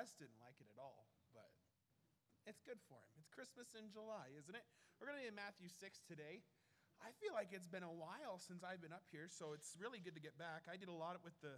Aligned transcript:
Wes 0.00 0.16
didn't 0.16 0.40
like 0.40 0.56
it 0.56 0.68
at 0.72 0.80
all, 0.80 1.04
but 1.36 1.52
it's 2.48 2.64
good 2.64 2.80
for 2.88 2.96
him. 2.96 3.12
It's 3.20 3.28
Christmas 3.28 3.76
in 3.76 3.92
July, 3.92 4.32
isn't 4.32 4.56
it? 4.56 4.64
We're 4.96 5.04
going 5.04 5.20
to 5.20 5.24
be 5.24 5.28
in 5.28 5.36
Matthew 5.36 5.68
6 5.68 5.76
today. 6.08 6.40
I 7.04 7.12
feel 7.20 7.36
like 7.36 7.52
it's 7.52 7.68
been 7.68 7.84
a 7.84 7.92
while 7.92 8.40
since 8.40 8.64
I've 8.64 8.80
been 8.80 8.96
up 8.96 9.04
here, 9.12 9.28
so 9.28 9.52
it's 9.52 9.76
really 9.76 10.00
good 10.00 10.16
to 10.16 10.24
get 10.24 10.40
back. 10.40 10.64
I 10.72 10.80
did 10.80 10.88
a 10.88 10.96
lot 10.96 11.20
with 11.20 11.36
the, 11.44 11.52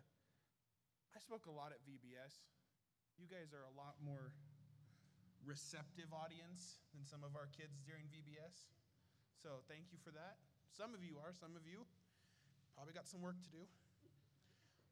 I 1.14 1.22
spoke 1.22 1.46
a 1.46 1.54
lot 1.54 1.70
at 1.70 1.86
VBS. 1.86 2.42
You 3.14 3.30
guys 3.30 3.54
are 3.54 3.62
a 3.62 3.74
lot 3.78 4.02
more 4.02 4.34
receptive 5.46 6.10
audience 6.10 6.82
than 6.98 7.06
some 7.06 7.22
of 7.22 7.38
our 7.38 7.46
kids 7.54 7.78
during 7.86 8.10
VBS. 8.10 8.74
So 9.38 9.62
thank 9.70 9.94
you 9.94 10.02
for 10.02 10.10
that. 10.18 10.42
Some 10.74 10.98
of 10.98 11.06
you 11.06 11.14
are, 11.22 11.30
some 11.30 11.54
of 11.54 11.62
you 11.62 11.86
probably 12.74 12.90
got 12.90 13.06
some 13.06 13.22
work 13.22 13.38
to 13.38 13.50
do. 13.54 13.70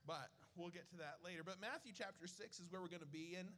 But 0.06 0.30
we'll 0.60 0.70
get 0.70 0.84
to 0.92 1.00
that 1.00 1.24
later. 1.24 1.40
But 1.40 1.56
Matthew 1.56 1.96
chapter 1.96 2.28
6 2.28 2.36
is 2.60 2.68
where 2.68 2.84
we're 2.84 2.92
going 2.92 3.00
to 3.00 3.08
be. 3.08 3.40
And 3.40 3.48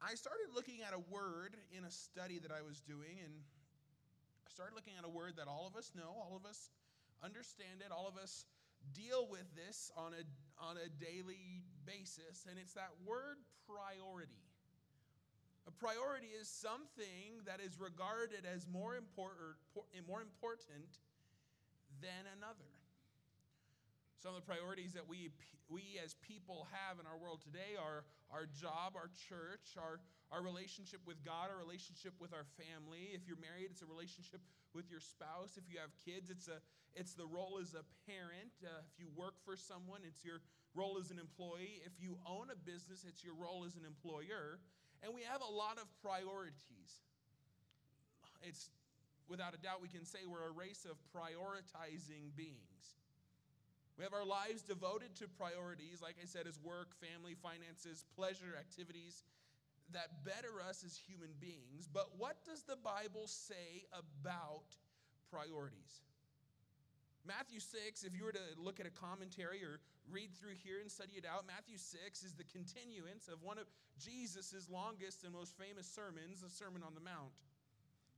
I 0.00 0.16
started 0.16 0.48
looking 0.56 0.80
at 0.80 0.96
a 0.96 1.02
word 1.12 1.54
in 1.76 1.84
a 1.84 1.92
study 1.92 2.40
that 2.40 2.50
I 2.50 2.64
was 2.64 2.80
doing, 2.80 3.20
and 3.20 3.36
I 4.42 4.48
started 4.48 4.72
looking 4.74 4.96
at 4.96 5.04
a 5.04 5.12
word 5.12 5.36
that 5.36 5.46
all 5.46 5.68
of 5.68 5.76
us 5.76 5.92
know, 5.92 6.08
all 6.08 6.34
of 6.34 6.48
us 6.48 6.72
understand 7.20 7.84
it, 7.84 7.92
all 7.92 8.08
of 8.08 8.16
us 8.16 8.48
deal 8.96 9.28
with 9.30 9.46
this 9.54 9.92
on 9.94 10.16
a, 10.16 10.24
on 10.58 10.80
a 10.80 10.88
daily 10.98 11.62
basis, 11.86 12.48
and 12.48 12.58
it's 12.58 12.74
that 12.74 12.90
word 13.06 13.38
priority. 13.68 14.42
A 15.68 15.70
priority 15.70 16.34
is 16.34 16.50
something 16.50 17.46
that 17.46 17.62
is 17.62 17.78
regarded 17.78 18.42
as 18.42 18.66
more 18.66 18.96
important, 18.96 19.54
more 20.08 20.18
important 20.18 20.98
than 22.02 22.26
another. 22.34 22.81
Some 24.22 24.38
of 24.38 24.46
the 24.46 24.46
priorities 24.46 24.94
that 24.94 25.02
we, 25.10 25.34
we 25.66 25.98
as 25.98 26.14
people 26.22 26.70
have 26.70 27.02
in 27.02 27.10
our 27.10 27.18
world 27.18 27.42
today 27.42 27.74
are 27.74 28.06
our 28.30 28.46
job, 28.46 28.94
our 28.94 29.10
church, 29.26 29.74
our, 29.74 29.98
our 30.30 30.46
relationship 30.46 31.02
with 31.02 31.18
God, 31.26 31.50
our 31.50 31.58
relationship 31.58 32.14
with 32.22 32.30
our 32.30 32.46
family. 32.54 33.10
If 33.18 33.26
you're 33.26 33.42
married, 33.42 33.66
it's 33.66 33.82
a 33.82 33.90
relationship 33.90 34.38
with 34.78 34.86
your 34.86 35.02
spouse. 35.02 35.58
If 35.58 35.66
you 35.66 35.82
have 35.82 35.90
kids, 36.06 36.30
it's, 36.30 36.46
a, 36.46 36.62
it's 36.94 37.18
the 37.18 37.26
role 37.26 37.58
as 37.58 37.74
a 37.74 37.82
parent. 38.06 38.54
Uh, 38.62 38.86
if 38.86 38.94
you 38.94 39.10
work 39.18 39.42
for 39.42 39.58
someone, 39.58 40.06
it's 40.06 40.22
your 40.22 40.38
role 40.78 41.02
as 41.02 41.10
an 41.10 41.18
employee. 41.18 41.82
If 41.82 41.98
you 41.98 42.14
own 42.22 42.46
a 42.54 42.58
business, 42.62 43.02
it's 43.02 43.26
your 43.26 43.34
role 43.34 43.66
as 43.66 43.74
an 43.74 43.82
employer. 43.82 44.62
And 45.02 45.10
we 45.10 45.26
have 45.26 45.42
a 45.42 45.50
lot 45.50 45.82
of 45.82 45.90
priorities. 45.98 47.02
It's 48.46 48.70
without 49.26 49.50
a 49.50 49.58
doubt, 49.58 49.82
we 49.82 49.90
can 49.90 50.06
say 50.06 50.22
we're 50.30 50.46
a 50.46 50.54
race 50.54 50.86
of 50.86 50.94
prioritizing 51.10 52.30
beings. 52.38 53.01
We 54.02 54.10
have 54.10 54.18
our 54.18 54.26
lives 54.26 54.66
devoted 54.66 55.14
to 55.22 55.30
priorities, 55.38 56.02
like 56.02 56.18
I 56.18 56.26
said, 56.26 56.50
as 56.50 56.58
work, 56.58 56.90
family, 56.98 57.38
finances, 57.38 58.02
pleasure, 58.18 58.58
activities 58.58 59.22
that 59.94 60.26
better 60.26 60.58
us 60.58 60.82
as 60.82 60.98
human 60.98 61.30
beings. 61.38 61.86
But 61.86 62.10
what 62.18 62.42
does 62.42 62.66
the 62.66 62.74
Bible 62.74 63.30
say 63.30 63.86
about 63.94 64.74
priorities? 65.30 66.02
Matthew 67.22 67.62
6, 67.62 68.02
if 68.02 68.10
you 68.10 68.26
were 68.26 68.34
to 68.34 68.42
look 68.58 68.82
at 68.82 68.90
a 68.90 68.90
commentary 68.90 69.62
or 69.62 69.78
read 70.10 70.34
through 70.34 70.58
here 70.58 70.82
and 70.82 70.90
study 70.90 71.14
it 71.14 71.22
out, 71.22 71.46
Matthew 71.46 71.78
6 71.78 72.26
is 72.26 72.34
the 72.34 72.50
continuance 72.50 73.30
of 73.30 73.38
one 73.38 73.62
of 73.62 73.70
Jesus' 74.02 74.66
longest 74.66 75.22
and 75.22 75.30
most 75.30 75.54
famous 75.54 75.86
sermons, 75.86 76.42
the 76.42 76.50
Sermon 76.50 76.82
on 76.82 76.98
the 76.98 77.06
Mount. 77.06 77.38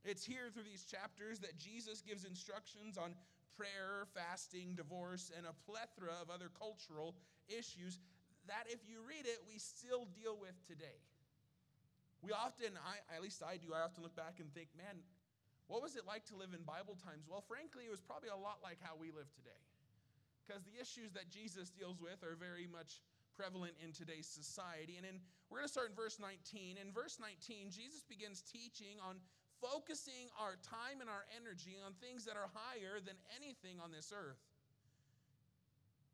It's 0.01 0.25
here 0.25 0.49
through 0.49 0.65
these 0.65 0.81
chapters 0.81 1.37
that 1.45 1.61
Jesus 1.61 2.01
gives 2.01 2.25
instructions 2.25 2.97
on 2.97 3.13
prayer, 3.57 4.05
fasting, 4.13 4.75
divorce, 4.75 5.31
and 5.35 5.47
a 5.47 5.55
plethora 5.65 6.13
of 6.21 6.29
other 6.29 6.51
cultural 6.53 7.15
issues 7.47 7.99
that, 8.47 8.69
if 8.69 8.85
you 8.85 9.01
read 9.01 9.25
it, 9.25 9.41
we 9.49 9.57
still 9.57 10.05
deal 10.13 10.37
with 10.37 10.53
today. 10.69 11.01
We 12.21 12.31
often, 12.31 12.77
I, 12.77 13.01
at 13.13 13.21
least 13.21 13.41
I 13.41 13.57
do, 13.57 13.73
I 13.73 13.81
often 13.81 14.05
look 14.05 14.15
back 14.15 14.37
and 14.37 14.53
think, 14.53 14.69
man, 14.77 15.01
what 15.65 15.81
was 15.81 15.97
it 15.97 16.05
like 16.05 16.25
to 16.29 16.37
live 16.37 16.53
in 16.53 16.61
Bible 16.61 16.97
times? 17.01 17.25
Well, 17.25 17.41
frankly, 17.41 17.89
it 17.89 17.93
was 17.93 18.01
probably 18.01 18.29
a 18.29 18.37
lot 18.37 18.61
like 18.61 18.77
how 18.81 18.93
we 18.97 19.09
live 19.09 19.29
today. 19.33 19.57
Because 20.45 20.61
the 20.61 20.77
issues 20.77 21.09
that 21.17 21.29
Jesus 21.33 21.73
deals 21.73 21.97
with 21.97 22.21
are 22.21 22.37
very 22.37 22.69
much 22.69 23.01
prevalent 23.33 23.73
in 23.81 23.89
today's 23.89 24.29
society. 24.29 25.01
And 25.01 25.05
in, 25.05 25.17
we're 25.49 25.65
going 25.65 25.69
to 25.69 25.73
start 25.73 25.89
in 25.89 25.97
verse 25.97 26.21
19. 26.21 26.77
In 26.77 26.93
verse 26.93 27.17
19, 27.17 27.73
Jesus 27.73 28.05
begins 28.05 28.45
teaching 28.45 29.01
on 29.01 29.17
focusing 29.61 30.31
our 30.39 30.55
time 30.61 31.01
and 31.01 31.09
our 31.09 31.25
energy 31.35 31.77
on 31.79 31.93
things 31.99 32.25
that 32.25 32.35
are 32.35 32.49
higher 32.53 32.99
than 32.99 33.15
anything 33.35 33.79
on 33.83 33.91
this 33.91 34.11
earth. 34.15 34.41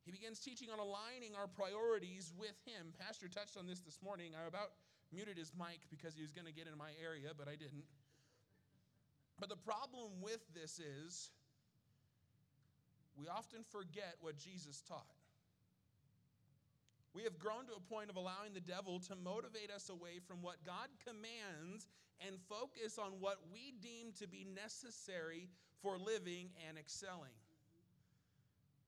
He 0.06 0.12
begins 0.12 0.40
teaching 0.40 0.70
on 0.74 0.80
aligning 0.80 1.38
our 1.38 1.48
priorities 1.48 2.34
with 2.38 2.58
Him. 2.66 2.94
Pastor 2.98 3.30
touched 3.30 3.58
on 3.58 3.68
this 3.68 3.82
this 3.82 4.02
morning. 4.02 4.34
I 4.34 4.48
about 4.48 4.74
muted 5.12 5.38
his 5.38 5.52
mic 5.58 5.84
because 5.90 6.16
he 6.16 6.22
was 6.22 6.32
going 6.32 6.48
to 6.48 6.54
get 6.54 6.68
in 6.68 6.78
my 6.78 6.92
area, 7.04 7.36
but 7.38 7.48
I 7.48 7.56
didn't. 7.56 7.84
But 9.40 9.50
the 9.50 9.60
problem 9.60 10.22
with 10.22 10.42
this 10.54 10.80
is 10.80 11.30
we 13.18 13.28
often 13.28 13.64
forget 13.70 14.16
what 14.22 14.38
Jesus 14.38 14.82
taught. 14.88 15.21
We 17.14 17.24
have 17.24 17.38
grown 17.38 17.68
to 17.68 17.74
a 17.76 17.94
point 17.94 18.10
of 18.10 18.16
allowing 18.16 18.54
the 18.54 18.62
devil 18.62 19.00
to 19.00 19.16
motivate 19.16 19.70
us 19.70 19.90
away 19.90 20.20
from 20.26 20.42
what 20.42 20.64
God 20.66 20.88
commands 21.06 21.90
and 22.26 22.38
focus 22.48 22.98
on 22.98 23.20
what 23.20 23.40
we 23.52 23.74
deem 23.82 24.14
to 24.20 24.28
be 24.28 24.46
necessary 24.56 25.50
for 25.82 25.98
living 25.98 26.50
and 26.68 26.78
excelling. 26.78 27.36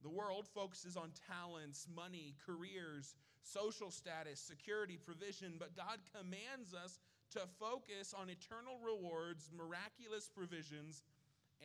The 0.03 0.09
world 0.09 0.47
focuses 0.53 0.95
on 0.95 1.11
talents, 1.27 1.87
money, 1.93 2.35
careers, 2.45 3.15
social 3.41 3.91
status, 3.91 4.39
security, 4.39 4.97
provision, 4.97 5.55
but 5.59 5.75
God 5.75 5.99
commands 6.15 6.73
us 6.73 6.99
to 7.31 7.41
focus 7.59 8.13
on 8.13 8.29
eternal 8.29 8.79
rewards, 8.83 9.49
miraculous 9.55 10.29
provisions, 10.29 11.03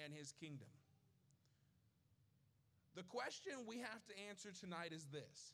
and 0.02 0.12
His 0.12 0.32
kingdom. 0.32 0.68
The 2.94 3.02
question 3.04 3.52
we 3.66 3.78
have 3.78 4.04
to 4.06 4.14
answer 4.28 4.50
tonight 4.50 4.92
is 4.92 5.06
this 5.06 5.52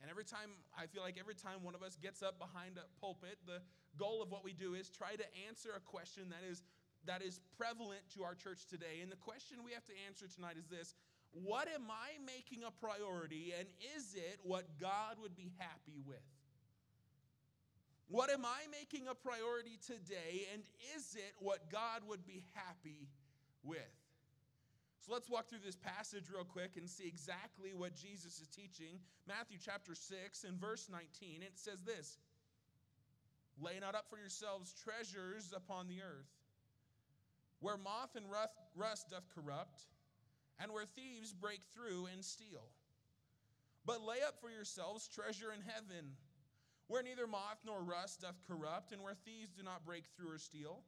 and 0.00 0.10
every 0.10 0.24
time, 0.24 0.56
I 0.76 0.86
feel 0.86 1.02
like 1.02 1.16
every 1.20 1.34
time 1.34 1.62
one 1.62 1.74
of 1.74 1.82
us 1.82 1.96
gets 2.00 2.22
up 2.22 2.38
behind 2.38 2.78
a 2.78 2.88
pulpit, 3.00 3.36
the 3.46 3.60
goal 3.98 4.22
of 4.22 4.30
what 4.30 4.44
we 4.44 4.52
do 4.52 4.74
is 4.74 4.88
try 4.88 5.14
to 5.14 5.24
answer 5.46 5.70
a 5.76 5.80
question 5.80 6.32
that 6.32 6.40
is, 6.48 6.62
that 7.04 7.20
is 7.20 7.40
prevalent 7.58 8.00
to 8.16 8.22
our 8.22 8.34
church 8.34 8.64
today. 8.64 9.00
And 9.02 9.12
the 9.12 9.20
question 9.20 9.58
we 9.64 9.72
have 9.72 9.84
to 9.86 9.92
answer 10.08 10.26
tonight 10.26 10.56
is 10.56 10.68
this 10.68 10.94
What 11.32 11.68
am 11.68 11.92
I 11.92 12.16
making 12.24 12.64
a 12.64 12.72
priority, 12.72 13.52
and 13.58 13.68
is 13.96 14.14
it 14.16 14.40
what 14.42 14.64
God 14.80 15.20
would 15.20 15.36
be 15.36 15.52
happy 15.58 16.00
with? 16.06 16.24
What 18.08 18.30
am 18.30 18.44
I 18.44 18.66
making 18.72 19.06
a 19.06 19.14
priority 19.14 19.78
today, 19.86 20.48
and 20.52 20.62
is 20.96 21.14
it 21.14 21.34
what 21.38 21.70
God 21.70 22.02
would 22.08 22.26
be 22.26 22.42
happy 22.54 23.06
with? 23.62 23.99
So 25.00 25.12
let's 25.14 25.30
walk 25.30 25.48
through 25.48 25.64
this 25.64 25.76
passage 25.76 26.24
real 26.32 26.44
quick 26.44 26.76
and 26.76 26.88
see 26.88 27.06
exactly 27.08 27.72
what 27.74 27.96
Jesus 27.96 28.38
is 28.40 28.48
teaching. 28.48 29.00
Matthew 29.26 29.56
chapter 29.62 29.94
6 29.94 30.44
and 30.44 30.60
verse 30.60 30.88
19, 30.90 31.42
it 31.42 31.58
says 31.58 31.82
this 31.82 32.18
Lay 33.60 33.78
not 33.80 33.94
up 33.94 34.06
for 34.10 34.18
yourselves 34.18 34.74
treasures 34.74 35.52
upon 35.56 35.88
the 35.88 36.02
earth, 36.02 36.28
where 37.60 37.78
moth 37.78 38.14
and 38.14 38.26
rust 38.76 39.10
doth 39.10 39.24
corrupt, 39.34 39.80
and 40.58 40.70
where 40.72 40.84
thieves 40.84 41.32
break 41.32 41.60
through 41.74 42.06
and 42.12 42.22
steal. 42.22 42.68
But 43.86 44.02
lay 44.02 44.20
up 44.26 44.40
for 44.40 44.50
yourselves 44.50 45.08
treasure 45.08 45.52
in 45.52 45.62
heaven, 45.62 46.12
where 46.88 47.02
neither 47.02 47.26
moth 47.26 47.58
nor 47.64 47.80
rust 47.82 48.20
doth 48.20 48.36
corrupt, 48.46 48.92
and 48.92 49.02
where 49.02 49.14
thieves 49.14 49.52
do 49.52 49.62
not 49.62 49.86
break 49.86 50.04
through 50.16 50.32
or 50.32 50.38
steal. 50.38 50.82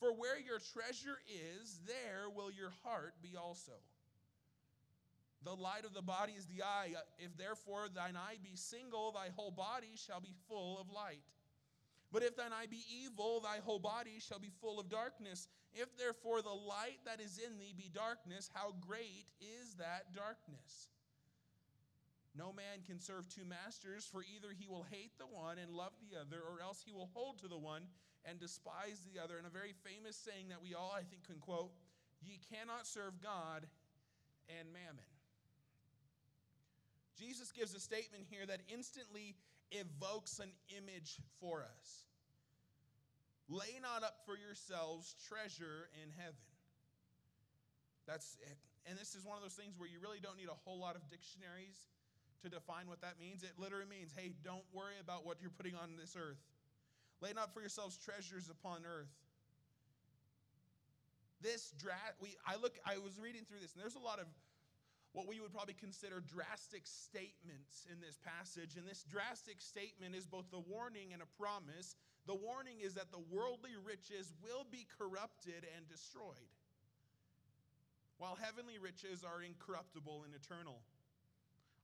For 0.00 0.12
where 0.12 0.40
your 0.40 0.58
treasure 0.58 1.20
is, 1.28 1.78
there 1.86 2.28
will 2.34 2.50
your 2.50 2.72
heart 2.82 3.14
be 3.22 3.36
also. 3.36 3.72
The 5.44 5.54
light 5.54 5.84
of 5.84 5.94
the 5.94 6.02
body 6.02 6.32
is 6.32 6.46
the 6.46 6.62
eye. 6.62 6.94
If 7.18 7.36
therefore 7.36 7.88
thine 7.94 8.16
eye 8.16 8.36
be 8.42 8.56
single, 8.56 9.12
thy 9.12 9.28
whole 9.36 9.50
body 9.50 9.92
shall 9.96 10.20
be 10.20 10.34
full 10.48 10.80
of 10.80 10.90
light. 10.90 11.22
But 12.12 12.22
if 12.22 12.36
thine 12.36 12.52
eye 12.52 12.66
be 12.68 12.82
evil, 13.04 13.40
thy 13.40 13.58
whole 13.64 13.78
body 13.78 14.18
shall 14.18 14.38
be 14.38 14.50
full 14.60 14.80
of 14.80 14.88
darkness. 14.88 15.48
If 15.72 15.96
therefore 15.96 16.42
the 16.42 16.48
light 16.48 16.98
that 17.04 17.20
is 17.20 17.38
in 17.38 17.58
thee 17.58 17.74
be 17.76 17.90
darkness, 17.94 18.50
how 18.52 18.74
great 18.80 19.26
is 19.40 19.74
that 19.74 20.14
darkness? 20.14 20.88
No 22.36 22.52
man 22.52 22.82
can 22.86 22.98
serve 22.98 23.28
two 23.28 23.44
masters, 23.44 24.08
for 24.10 24.22
either 24.22 24.48
he 24.56 24.66
will 24.66 24.86
hate 24.90 25.12
the 25.18 25.26
one 25.26 25.58
and 25.58 25.70
love 25.70 25.92
the 26.00 26.18
other, 26.18 26.40
or 26.40 26.60
else 26.62 26.82
he 26.84 26.92
will 26.92 27.10
hold 27.14 27.38
to 27.40 27.48
the 27.48 27.58
one 27.58 27.82
and 28.24 28.38
despise 28.38 29.00
the 29.06 29.22
other. 29.22 29.38
And 29.38 29.46
a 29.46 29.50
very 29.50 29.74
famous 29.84 30.16
saying 30.16 30.48
that 30.48 30.62
we 30.62 30.74
all, 30.74 30.92
I 30.94 31.02
think, 31.02 31.24
can 31.26 31.38
quote 31.38 31.70
Ye 32.22 32.40
cannot 32.52 32.86
serve 32.86 33.20
God 33.22 33.66
and 34.48 34.68
mammon. 34.72 35.08
Jesus 37.16 37.52
gives 37.52 37.74
a 37.74 37.80
statement 37.80 38.24
here 38.28 38.46
that 38.46 38.60
instantly 38.68 39.36
evokes 39.72 40.38
an 40.38 40.52
image 40.72 41.20
for 41.40 41.62
us. 41.64 42.04
Lay 43.48 43.76
not 43.82 44.04
up 44.04 44.24
for 44.24 44.36
yourselves 44.36 45.16
treasure 45.28 45.90
in 46.02 46.08
heaven. 46.16 46.48
That's 48.06 48.36
it. 48.40 48.56
And 48.88 48.96
this 48.98 49.14
is 49.14 49.24
one 49.24 49.36
of 49.36 49.42
those 49.42 49.58
things 49.58 49.76
where 49.76 49.88
you 49.88 50.00
really 50.00 50.20
don't 50.20 50.36
need 50.36 50.48
a 50.48 50.56
whole 50.64 50.80
lot 50.80 50.96
of 50.96 51.02
dictionaries 51.10 51.76
to 52.42 52.48
define 52.48 52.88
what 52.88 53.00
that 53.02 53.20
means, 53.20 53.42
it 53.42 53.52
literally 53.60 53.88
means, 53.88 54.12
hey, 54.16 54.32
don't 54.42 54.64
worry 54.72 54.96
about 55.00 55.26
what 55.26 55.36
you're 55.40 55.52
putting 55.52 55.74
on 55.74 55.96
this 56.00 56.16
earth. 56.16 56.40
Lay 57.20 57.32
not 57.32 57.52
for 57.52 57.60
yourselves 57.60 57.98
treasures 57.98 58.48
upon 58.48 58.82
earth. 58.86 59.12
This 61.42 61.72
dra- 61.78 62.16
we 62.20 62.36
I 62.46 62.56
look 62.56 62.78
I 62.84 62.98
was 62.98 63.18
reading 63.18 63.42
through 63.48 63.60
this 63.60 63.72
and 63.74 63.82
there's 63.82 63.96
a 63.96 64.04
lot 64.04 64.18
of 64.20 64.26
what 65.12 65.26
we 65.26 65.40
would 65.40 65.52
probably 65.52 65.74
consider 65.74 66.20
drastic 66.20 66.86
statements 66.86 67.84
in 67.90 68.00
this 68.00 68.20
passage 68.22 68.76
and 68.76 68.86
this 68.86 69.04
drastic 69.04 69.60
statement 69.60 70.14
is 70.14 70.26
both 70.26 70.46
a 70.52 70.60
warning 70.60 71.12
and 71.12 71.22
a 71.22 71.30
promise. 71.40 71.96
The 72.26 72.36
warning 72.36 72.80
is 72.80 72.94
that 72.94 73.10
the 73.10 73.22
worldly 73.32 73.74
riches 73.82 74.32
will 74.44 74.66
be 74.70 74.86
corrupted 74.98 75.66
and 75.76 75.88
destroyed 75.88 76.48
while 78.20 78.36
heavenly 78.36 78.76
riches 78.76 79.24
are 79.24 79.40
incorruptible 79.40 80.28
and 80.28 80.36
eternal. 80.36 80.84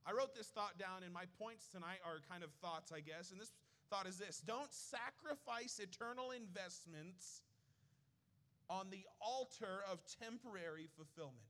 I 0.05 0.13
wrote 0.13 0.37
this 0.37 0.47
thought 0.53 0.77
down, 0.77 1.01
and 1.01 1.11
my 1.11 1.25
points 1.41 1.65
tonight 1.65 1.99
are 2.05 2.21
kind 2.29 2.45
of 2.45 2.53
thoughts, 2.61 2.93
I 2.93 3.01
guess. 3.01 3.33
And 3.33 3.41
this 3.41 3.51
thought 3.89 4.07
is 4.07 4.17
this 4.17 4.41
Don't 4.45 4.71
sacrifice 4.73 5.79
eternal 5.79 6.31
investments 6.31 7.41
on 8.69 8.89
the 8.89 9.05
altar 9.21 9.83
of 9.91 9.99
temporary 10.19 10.87
fulfillment. 10.95 11.47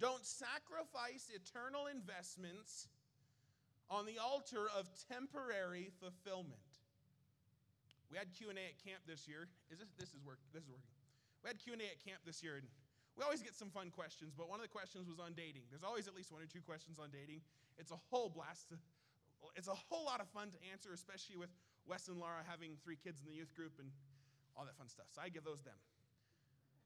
Don't 0.00 0.24
sacrifice 0.24 1.30
eternal 1.30 1.86
investments 1.86 2.88
on 3.90 4.06
the 4.06 4.18
altar 4.18 4.66
of 4.76 4.88
temporary 5.10 5.90
fulfillment. 6.00 6.58
We 8.10 8.18
had 8.18 8.32
Q&A 8.34 8.52
at 8.52 8.82
camp 8.82 9.02
this 9.06 9.26
year. 9.28 9.48
Is 9.70 9.78
this 9.78 9.88
this 9.98 10.10
is 10.10 10.20
work 10.24 10.38
this 10.52 10.64
is 10.64 10.70
working. 10.70 10.92
We 11.42 11.48
had 11.48 11.58
Q&A 11.58 11.82
at 11.82 11.98
camp 12.04 12.22
this 12.24 12.42
year, 12.42 12.58
and 12.58 12.66
we 13.16 13.24
always 13.24 13.42
get 13.42 13.54
some 13.54 13.68
fun 13.68 13.90
questions, 13.90 14.32
but 14.36 14.48
one 14.48 14.60
of 14.60 14.64
the 14.64 14.70
questions 14.72 15.08
was 15.08 15.18
on 15.18 15.34
dating. 15.34 15.66
There's 15.68 15.82
always 15.82 16.06
at 16.06 16.14
least 16.14 16.30
one 16.30 16.40
or 16.40 16.46
two 16.46 16.62
questions 16.62 16.98
on 17.02 17.10
dating. 17.10 17.42
It's 17.76 17.90
a 17.90 18.00
whole 18.10 18.30
blast. 18.30 18.72
It's 19.56 19.68
a 19.68 19.74
whole 19.74 20.04
lot 20.04 20.20
of 20.20 20.28
fun 20.28 20.50
to 20.50 20.58
answer, 20.70 20.90
especially 20.92 21.36
with 21.36 21.50
Wes 21.86 22.08
and 22.08 22.18
Laura 22.18 22.42
having 22.46 22.78
three 22.84 22.96
kids 22.96 23.20
in 23.20 23.26
the 23.26 23.36
youth 23.36 23.54
group 23.54 23.72
and 23.78 23.90
all 24.56 24.64
that 24.64 24.76
fun 24.76 24.88
stuff. 24.88 25.06
So 25.10 25.20
I 25.22 25.28
give 25.28 25.44
those 25.44 25.62
them. 25.62 25.76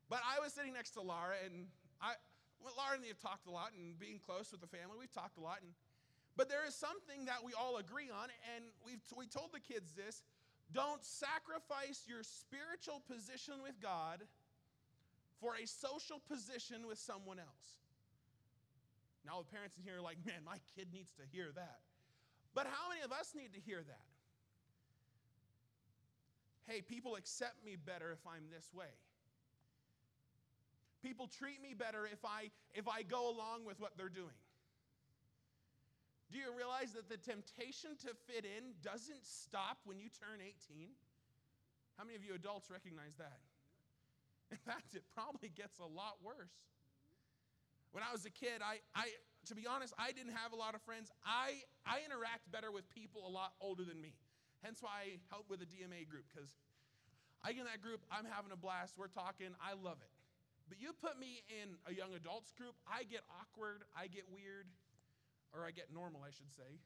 But 0.09 0.23
I 0.23 0.39
was 0.41 0.53
sitting 0.53 0.73
next 0.73 0.95
to 0.95 1.03
Laura, 1.03 1.35
and 1.45 1.67
I, 2.01 2.15
well, 2.63 2.73
Laura 2.79 2.95
and 2.95 3.05
I 3.05 3.09
have 3.11 3.19
talked 3.19 3.47
a 3.47 3.51
lot, 3.51 3.75
and 3.77 3.99
being 3.99 4.21
close 4.23 4.53
with 4.53 4.63
the 4.63 4.71
family, 4.71 4.97
we've 4.99 5.13
talked 5.13 5.37
a 5.37 5.43
lot. 5.43 5.59
And, 5.61 5.75
but 6.39 6.49
there 6.49 6.63
is 6.67 6.75
something 6.75 7.27
that 7.27 7.43
we 7.43 7.53
all 7.59 7.77
agree 7.77 8.09
on, 8.09 8.31
and 8.55 8.65
we've, 8.87 9.03
we 9.19 9.27
told 9.27 9.51
the 9.53 9.61
kids 9.61 9.93
this 9.93 10.23
don't 10.73 11.05
sacrifice 11.05 12.07
your 12.07 12.23
spiritual 12.23 13.03
position 13.07 13.63
with 13.63 13.79
God 13.79 14.23
for 15.39 15.55
a 15.55 15.67
social 15.67 16.23
position 16.27 16.87
with 16.87 16.99
someone 16.99 17.39
else. 17.39 17.79
Now, 19.27 19.43
the 19.43 19.51
parents 19.51 19.77
in 19.77 19.83
here 19.83 19.99
are 19.99 20.03
like, 20.03 20.19
man, 20.25 20.43
my 20.47 20.59
kid 20.75 20.89
needs 20.95 21.11
to 21.19 21.23
hear 21.31 21.51
that. 21.55 21.83
But 22.57 22.65
how 22.73 22.89
many 22.89 23.05
of 23.05 23.13
us 23.13 23.37
need 23.37 23.53
to 23.53 23.61
hear 23.61 23.85
that? 23.85 24.09
Hey, 26.65 26.81
people 26.81 27.15
accept 27.15 27.63
me 27.63 27.77
better 27.77 28.11
if 28.11 28.25
I'm 28.27 28.49
this 28.51 28.73
way. 28.73 28.91
People 31.05 31.29
treat 31.29 31.61
me 31.61 31.77
better 31.77 32.09
if 32.11 32.25
I 32.25 32.49
if 32.73 32.89
I 32.89 33.03
go 33.05 33.29
along 33.29 33.69
with 33.69 33.79
what 33.79 33.93
they're 34.01 34.09
doing. 34.09 34.41
Do 36.33 36.39
you 36.39 36.49
realize 36.57 36.97
that 36.97 37.13
the 37.13 37.21
temptation 37.21 37.95
to 38.03 38.17
fit 38.27 38.49
in 38.49 38.73
doesn't 38.83 39.23
stop 39.23 39.79
when 39.85 40.01
you 40.01 40.09
turn 40.09 40.41
18? 40.41 40.89
How 42.01 42.05
many 42.05 42.17
of 42.17 42.25
you 42.25 42.35
adults 42.35 42.73
recognize 42.73 43.15
that? 43.19 43.39
In 44.51 44.59
fact, 44.59 44.97
it 44.97 45.05
probably 45.15 45.53
gets 45.55 45.79
a 45.79 45.87
lot 45.87 46.19
worse. 46.25 46.57
When 47.93 48.03
I 48.03 48.11
was 48.11 48.27
a 48.27 48.31
kid, 48.31 48.59
I, 48.65 48.81
I 48.97 49.15
to 49.47 49.55
be 49.55 49.67
honest, 49.67 49.95
I 49.99 50.13
didn't 50.13 50.35
have 50.35 50.53
a 50.53 50.59
lot 50.59 50.75
of 50.75 50.83
friends. 50.83 51.11
I, 51.25 51.63
I 51.87 52.03
interact 52.03 52.51
better 52.51 52.71
with 52.71 52.89
people 52.91 53.27
a 53.27 53.33
lot 53.33 53.55
older 53.61 53.85
than 53.85 54.01
me. 54.01 54.15
Hence 54.63 54.83
why 54.83 54.91
I 54.91 55.23
help 55.31 55.47
with 55.49 55.61
the 55.61 55.69
DMA 55.69 56.07
group, 56.09 56.27
because 56.27 56.51
I 57.45 57.53
get 57.55 57.63
in 57.63 57.71
that 57.71 57.83
group, 57.83 58.03
I'm 58.11 58.27
having 58.27 58.51
a 58.51 58.59
blast, 58.59 58.99
we're 58.99 59.13
talking, 59.13 59.55
I 59.63 59.79
love 59.79 60.03
it. 60.03 60.11
But 60.67 60.83
you 60.83 60.91
put 60.99 61.15
me 61.15 61.47
in 61.47 61.79
a 61.87 61.95
young 61.95 62.11
adults 62.19 62.51
group, 62.51 62.75
I 62.91 63.07
get 63.07 63.23
awkward, 63.31 63.87
I 63.95 64.11
get 64.11 64.27
weird, 64.27 64.67
or 65.55 65.63
I 65.63 65.71
get 65.71 65.95
normal, 65.95 66.27
I 66.27 66.35
should 66.35 66.51
say. 66.51 66.83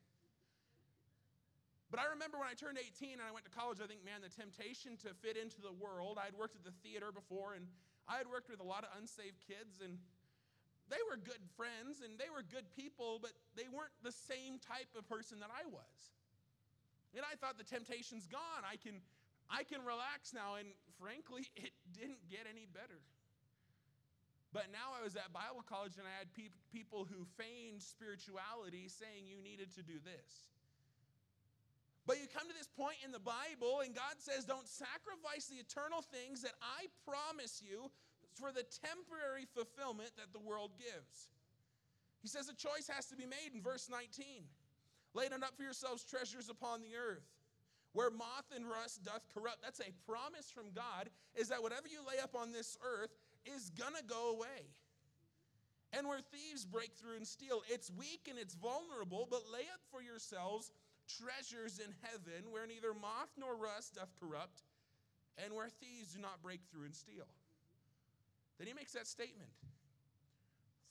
But 1.88 1.98
I 1.98 2.06
remember 2.12 2.38
when 2.38 2.46
I 2.46 2.54
turned 2.54 2.76
18 2.76 3.18
and 3.18 3.24
I 3.24 3.32
went 3.32 3.48
to 3.48 3.54
college, 3.54 3.82
I 3.82 3.88
think, 3.88 4.04
man, 4.04 4.22
the 4.22 4.30
temptation 4.30 5.00
to 5.02 5.10
fit 5.24 5.34
into 5.34 5.58
the 5.58 5.74
world. 5.74 6.22
I 6.22 6.28
had 6.30 6.36
worked 6.38 6.54
at 6.54 6.62
the 6.62 6.76
theater 6.86 7.10
before, 7.10 7.58
and 7.58 7.66
I 8.06 8.20
had 8.20 8.30
worked 8.30 8.46
with 8.46 8.62
a 8.62 8.68
lot 8.68 8.86
of 8.86 8.94
unsaved 8.94 9.42
kids, 9.42 9.82
and 9.82 9.98
they 10.90 11.00
were 11.06 11.16
good 11.16 11.40
friends 11.54 12.02
and 12.02 12.18
they 12.18 12.28
were 12.28 12.42
good 12.42 12.66
people, 12.74 13.22
but 13.22 13.30
they 13.54 13.70
weren't 13.70 13.94
the 14.02 14.12
same 14.12 14.58
type 14.58 14.90
of 14.98 15.06
person 15.06 15.38
that 15.40 15.54
I 15.54 15.64
was. 15.70 15.96
And 17.14 17.22
I 17.22 17.38
thought 17.38 17.58
the 17.58 17.66
temptation's 17.66 18.26
gone. 18.26 18.62
I 18.66 18.74
can, 18.74 18.98
I 19.46 19.62
can 19.62 19.86
relax 19.86 20.34
now. 20.34 20.58
And 20.58 20.74
frankly, 20.98 21.46
it 21.56 21.70
didn't 21.94 22.22
get 22.26 22.50
any 22.50 22.66
better. 22.66 22.98
But 24.50 24.74
now 24.74 24.98
I 24.98 25.06
was 25.06 25.14
at 25.14 25.30
Bible 25.30 25.62
college 25.62 25.94
and 25.94 26.10
I 26.10 26.14
had 26.18 26.26
pe- 26.34 26.50
people 26.74 27.06
who 27.06 27.22
feigned 27.38 27.78
spirituality 27.78 28.90
saying 28.90 29.30
you 29.30 29.38
needed 29.38 29.70
to 29.78 29.82
do 29.86 30.02
this. 30.02 30.50
But 32.02 32.18
you 32.18 32.26
come 32.26 32.50
to 32.50 32.56
this 32.56 32.66
point 32.66 32.98
in 33.04 33.12
the 33.12 33.22
Bible, 33.22 33.86
and 33.86 33.94
God 33.94 34.18
says, 34.18 34.42
Don't 34.42 34.66
sacrifice 34.66 35.46
the 35.46 35.62
eternal 35.62 36.02
things 36.02 36.42
that 36.42 36.58
I 36.58 36.90
promise 37.06 37.62
you 37.62 37.92
for 38.34 38.52
the 38.52 38.64
temporary 38.84 39.46
fulfillment 39.54 40.10
that 40.16 40.32
the 40.32 40.38
world 40.38 40.72
gives. 40.78 41.28
He 42.22 42.28
says 42.28 42.48
a 42.48 42.54
choice 42.54 42.88
has 42.92 43.06
to 43.06 43.16
be 43.16 43.26
made 43.26 43.54
in 43.54 43.62
verse 43.62 43.88
19. 43.88 44.44
Lay 45.14 45.28
not 45.28 45.42
up 45.42 45.56
for 45.56 45.62
yourselves 45.62 46.04
treasures 46.04 46.48
upon 46.48 46.82
the 46.82 46.94
earth, 46.94 47.26
where 47.92 48.10
moth 48.10 48.46
and 48.54 48.68
rust 48.68 49.02
doth 49.02 49.26
corrupt. 49.34 49.62
That's 49.62 49.80
a 49.80 49.92
promise 50.06 50.50
from 50.50 50.70
God, 50.74 51.10
is 51.34 51.48
that 51.48 51.62
whatever 51.62 51.88
you 51.88 52.00
lay 52.06 52.22
up 52.22 52.36
on 52.36 52.52
this 52.52 52.78
earth 52.84 53.10
is 53.44 53.70
gonna 53.70 54.02
go 54.06 54.30
away. 54.30 54.70
And 55.92 56.06
where 56.06 56.20
thieves 56.20 56.64
break 56.64 56.94
through 56.94 57.16
and 57.16 57.26
steal, 57.26 57.62
it's 57.68 57.90
weak 57.90 58.28
and 58.28 58.38
it's 58.38 58.54
vulnerable, 58.54 59.26
but 59.28 59.50
lay 59.50 59.66
up 59.74 59.82
for 59.90 60.02
yourselves 60.02 60.70
treasures 61.18 61.80
in 61.80 61.92
heaven 62.02 62.50
where 62.52 62.66
neither 62.66 62.94
moth 62.94 63.34
nor 63.36 63.56
rust 63.56 63.94
doth 63.96 64.14
corrupt, 64.20 64.62
and 65.42 65.54
where 65.54 65.68
thieves 65.68 66.14
do 66.14 66.20
not 66.20 66.42
break 66.42 66.60
through 66.70 66.84
and 66.84 66.94
steal. 66.94 67.26
Then 68.60 68.68
he 68.68 68.74
makes 68.74 68.92
that 68.92 69.08
statement 69.08 69.48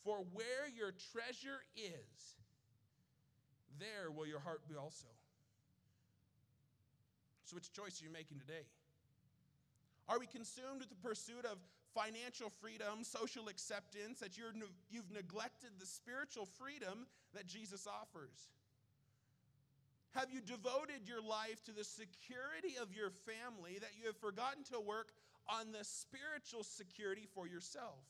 For 0.03 0.25
where 0.33 0.65
your 0.75 0.91
treasure 1.13 1.61
is, 1.77 2.35
there 3.77 4.09
will 4.09 4.25
your 4.25 4.39
heart 4.39 4.67
be 4.67 4.75
also. 4.75 5.05
So, 7.45 7.55
which 7.55 7.71
choice 7.71 8.01
are 8.01 8.05
you 8.05 8.11
making 8.11 8.39
today? 8.39 8.65
Are 10.09 10.17
we 10.17 10.25
consumed 10.25 10.81
with 10.81 10.89
the 10.89 11.07
pursuit 11.07 11.45
of 11.45 11.59
financial 11.93 12.49
freedom, 12.49 13.03
social 13.03 13.47
acceptance, 13.49 14.19
that 14.19 14.35
you're, 14.35 14.53
you've 14.89 15.11
neglected 15.11 15.69
the 15.79 15.85
spiritual 15.85 16.45
freedom 16.45 17.05
that 17.35 17.45
Jesus 17.45 17.85
offers? 17.85 18.49
Have 20.15 20.31
you 20.33 20.41
devoted 20.41 21.05
your 21.05 21.21
life 21.21 21.63
to 21.65 21.71
the 21.71 21.83
security 21.83 22.73
of 22.81 22.89
your 22.97 23.11
family 23.29 23.77
that 23.79 23.93
you 23.99 24.07
have 24.07 24.17
forgotten 24.17 24.63
to 24.73 24.79
work 24.79 25.13
on 25.49 25.71
the 25.71 25.83
spiritual 25.83 26.63
security 26.63 27.27
for 27.33 27.47
yourself? 27.47 28.05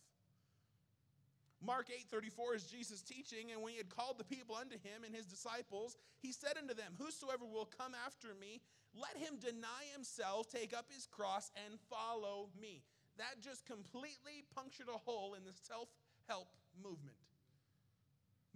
Mark 1.61 1.89
8:34 1.89 2.55
is 2.55 2.63
Jesus 2.63 3.01
teaching, 3.01 3.51
and 3.51 3.61
when 3.61 3.73
he 3.73 3.77
had 3.77 3.89
called 3.89 4.17
the 4.17 4.23
people 4.23 4.55
unto 4.55 4.77
him 4.77 5.03
and 5.03 5.13
his 5.13 5.25
disciples, 5.25 5.97
he 6.19 6.31
said 6.31 6.57
unto 6.57 6.73
them, 6.73 6.95
Whosoever 6.97 7.45
will 7.45 7.65
come 7.65 7.93
after 8.05 8.33
me, 8.33 8.61
let 8.95 9.17
him 9.17 9.37
deny 9.39 9.83
himself, 9.93 10.49
take 10.49 10.73
up 10.73 10.85
his 10.89 11.05
cross, 11.05 11.51
and 11.65 11.79
follow 11.89 12.49
me. 12.59 12.83
That 13.17 13.41
just 13.41 13.65
completely 13.65 14.45
punctured 14.55 14.87
a 14.87 14.97
hole 14.97 15.33
in 15.33 15.43
the 15.43 15.51
self-help 15.51 16.47
movement. 16.81 17.17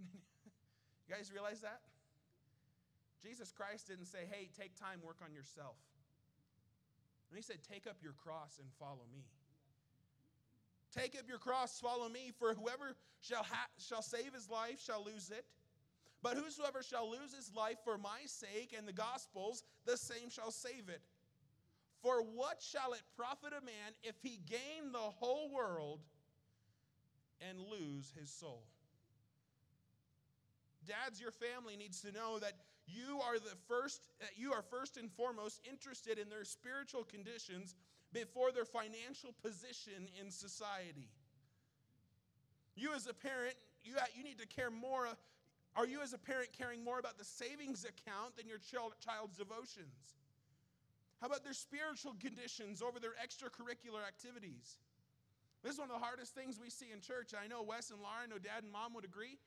you 0.00 1.14
guys 1.14 1.30
realize 1.30 1.60
that? 1.60 1.80
Jesus 3.22 3.52
Christ 3.52 3.88
didn't 3.88 4.06
say, 4.06 4.26
hey, 4.30 4.48
take 4.58 4.74
time, 4.78 5.00
work 5.04 5.18
on 5.24 5.32
yourself. 5.32 5.76
And 7.34 7.42
he 7.42 7.44
said, 7.44 7.58
take 7.68 7.88
up 7.88 7.96
your 8.00 8.12
cross 8.12 8.60
and 8.60 8.68
follow 8.78 9.02
me. 9.12 9.24
Take 10.96 11.18
up 11.18 11.28
your 11.28 11.38
cross, 11.38 11.80
follow 11.80 12.08
me, 12.08 12.30
for 12.38 12.54
whoever 12.54 12.94
shall, 13.20 13.42
ha- 13.42 13.66
shall 13.76 14.02
save 14.02 14.32
his 14.32 14.48
life 14.48 14.80
shall 14.80 15.04
lose 15.04 15.30
it. 15.30 15.44
But 16.22 16.36
whosoever 16.36 16.80
shall 16.80 17.10
lose 17.10 17.34
his 17.34 17.50
life 17.52 17.78
for 17.82 17.98
my 17.98 18.20
sake 18.26 18.72
and 18.78 18.86
the 18.86 18.92
gospel's, 18.92 19.64
the 19.84 19.96
same 19.96 20.30
shall 20.30 20.52
save 20.52 20.88
it. 20.88 21.00
For 22.02 22.22
what 22.22 22.62
shall 22.62 22.92
it 22.92 23.02
profit 23.16 23.52
a 23.52 23.64
man 23.64 23.94
if 24.04 24.14
he 24.22 24.38
gain 24.48 24.92
the 24.92 24.98
whole 24.98 25.50
world 25.52 26.02
and 27.40 27.58
lose 27.58 28.12
his 28.16 28.30
soul? 28.30 28.62
Dads, 30.86 31.20
your 31.20 31.32
family 31.32 31.76
needs 31.76 32.00
to 32.02 32.12
know 32.12 32.38
that 32.38 32.52
you 32.86 33.20
are 33.20 33.38
the 33.38 33.56
first 33.68 34.08
uh, 34.22 34.26
you 34.36 34.52
are 34.52 34.62
first 34.62 34.96
and 34.96 35.10
foremost 35.10 35.60
interested 35.68 36.18
in 36.18 36.28
their 36.28 36.44
spiritual 36.44 37.04
conditions 37.04 37.74
before 38.12 38.52
their 38.52 38.64
financial 38.64 39.34
position 39.42 40.08
in 40.20 40.30
society. 40.30 41.08
You 42.76 42.94
as 42.94 43.06
a 43.06 43.14
parent, 43.14 43.54
you, 43.84 43.94
you 44.16 44.22
need 44.22 44.38
to 44.38 44.46
care 44.46 44.70
more. 44.70 45.06
Uh, 45.06 45.14
are 45.76 45.86
you, 45.86 46.00
as 46.02 46.12
a 46.12 46.18
parent, 46.18 46.50
caring 46.56 46.84
more 46.84 47.00
about 47.00 47.18
the 47.18 47.24
savings 47.24 47.84
account 47.84 48.36
than 48.36 48.46
your 48.46 48.58
child, 48.58 48.94
child's 49.04 49.36
devotions? 49.36 50.14
How 51.20 51.26
about 51.26 51.42
their 51.42 51.54
spiritual 51.54 52.14
conditions 52.20 52.82
over 52.82 53.00
their 53.00 53.18
extracurricular 53.18 54.06
activities? 54.06 54.78
This 55.62 55.74
is 55.74 55.78
one 55.78 55.90
of 55.90 55.98
the 55.98 56.04
hardest 56.04 56.34
things 56.34 56.60
we 56.60 56.70
see 56.70 56.92
in 56.92 57.00
church. 57.00 57.32
I 57.34 57.48
know 57.48 57.62
Wes 57.62 57.90
and 57.90 57.98
Laura, 57.98 58.22
I 58.22 58.26
know 58.26 58.38
dad 58.38 58.62
and 58.62 58.70
mom 58.70 58.94
would 58.94 59.04
agree. 59.04 59.38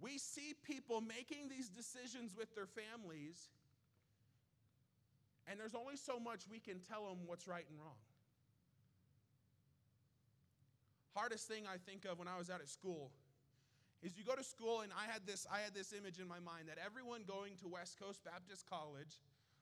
We 0.00 0.18
see 0.18 0.54
people 0.62 1.00
making 1.00 1.48
these 1.48 1.68
decisions 1.68 2.34
with 2.36 2.54
their 2.54 2.66
families, 2.66 3.48
and 5.48 5.58
there's 5.58 5.74
only 5.74 5.96
so 5.96 6.20
much 6.20 6.42
we 6.50 6.58
can 6.58 6.80
tell 6.80 7.08
them 7.08 7.18
what's 7.26 7.48
right 7.48 7.64
and 7.68 7.78
wrong. 7.78 7.96
Hardest 11.14 11.48
thing 11.48 11.64
I 11.66 11.78
think 11.78 12.04
of 12.04 12.18
when 12.18 12.28
I 12.28 12.36
was 12.36 12.50
out 12.50 12.60
at 12.60 12.68
school 12.68 13.10
is 14.02 14.18
you 14.18 14.24
go 14.24 14.36
to 14.36 14.44
school 14.44 14.82
and 14.82 14.92
I 14.92 15.10
had 15.10 15.24
this 15.24 15.46
I 15.50 15.60
had 15.60 15.72
this 15.72 15.94
image 15.96 16.20
in 16.20 16.28
my 16.28 16.40
mind 16.40 16.68
that 16.68 16.76
everyone 16.76 17.22
going 17.26 17.56
to 17.64 17.68
West 17.68 17.98
Coast 17.98 18.22
Baptist 18.22 18.68
College 18.68 19.16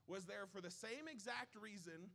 was 0.08 0.24
there 0.24 0.50
for 0.50 0.60
the 0.60 0.70
same 0.70 1.06
exact 1.06 1.54
reason 1.54 2.10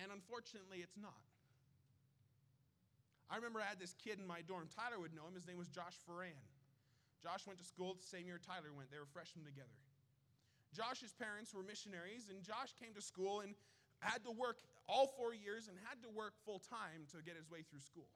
and 0.00 0.12
unfortunately 0.12 0.78
it's 0.78 0.96
not. 0.96 1.26
I 3.30 3.38
remember 3.38 3.62
I 3.62 3.70
had 3.70 3.78
this 3.78 3.94
kid 3.94 4.18
in 4.18 4.26
my 4.26 4.42
dorm. 4.42 4.66
Tyler 4.74 4.98
would 4.98 5.14
know 5.14 5.22
him. 5.30 5.38
His 5.38 5.46
name 5.46 5.56
was 5.56 5.70
Josh 5.70 5.94
Ferran. 6.02 6.34
Josh 7.22 7.46
went 7.46 7.62
to 7.62 7.64
school 7.64 7.94
the 7.94 8.02
same 8.02 8.26
year 8.26 8.42
Tyler 8.42 8.74
went. 8.74 8.90
They 8.90 8.98
were 8.98 9.08
freshmen 9.14 9.46
together. 9.46 9.78
Josh's 10.74 11.14
parents 11.14 11.54
were 11.54 11.62
missionaries, 11.62 12.30
and 12.30 12.42
Josh 12.42 12.74
came 12.78 12.94
to 12.94 13.02
school 13.02 13.40
and 13.40 13.54
had 14.00 14.24
to 14.24 14.32
work 14.34 14.58
all 14.88 15.06
four 15.14 15.34
years 15.34 15.68
and 15.68 15.76
had 15.86 16.02
to 16.02 16.10
work 16.10 16.34
full 16.42 16.58
time 16.58 17.06
to 17.14 17.22
get 17.22 17.36
his 17.36 17.50
way 17.50 17.62
through 17.62 17.84
school. 17.84 18.08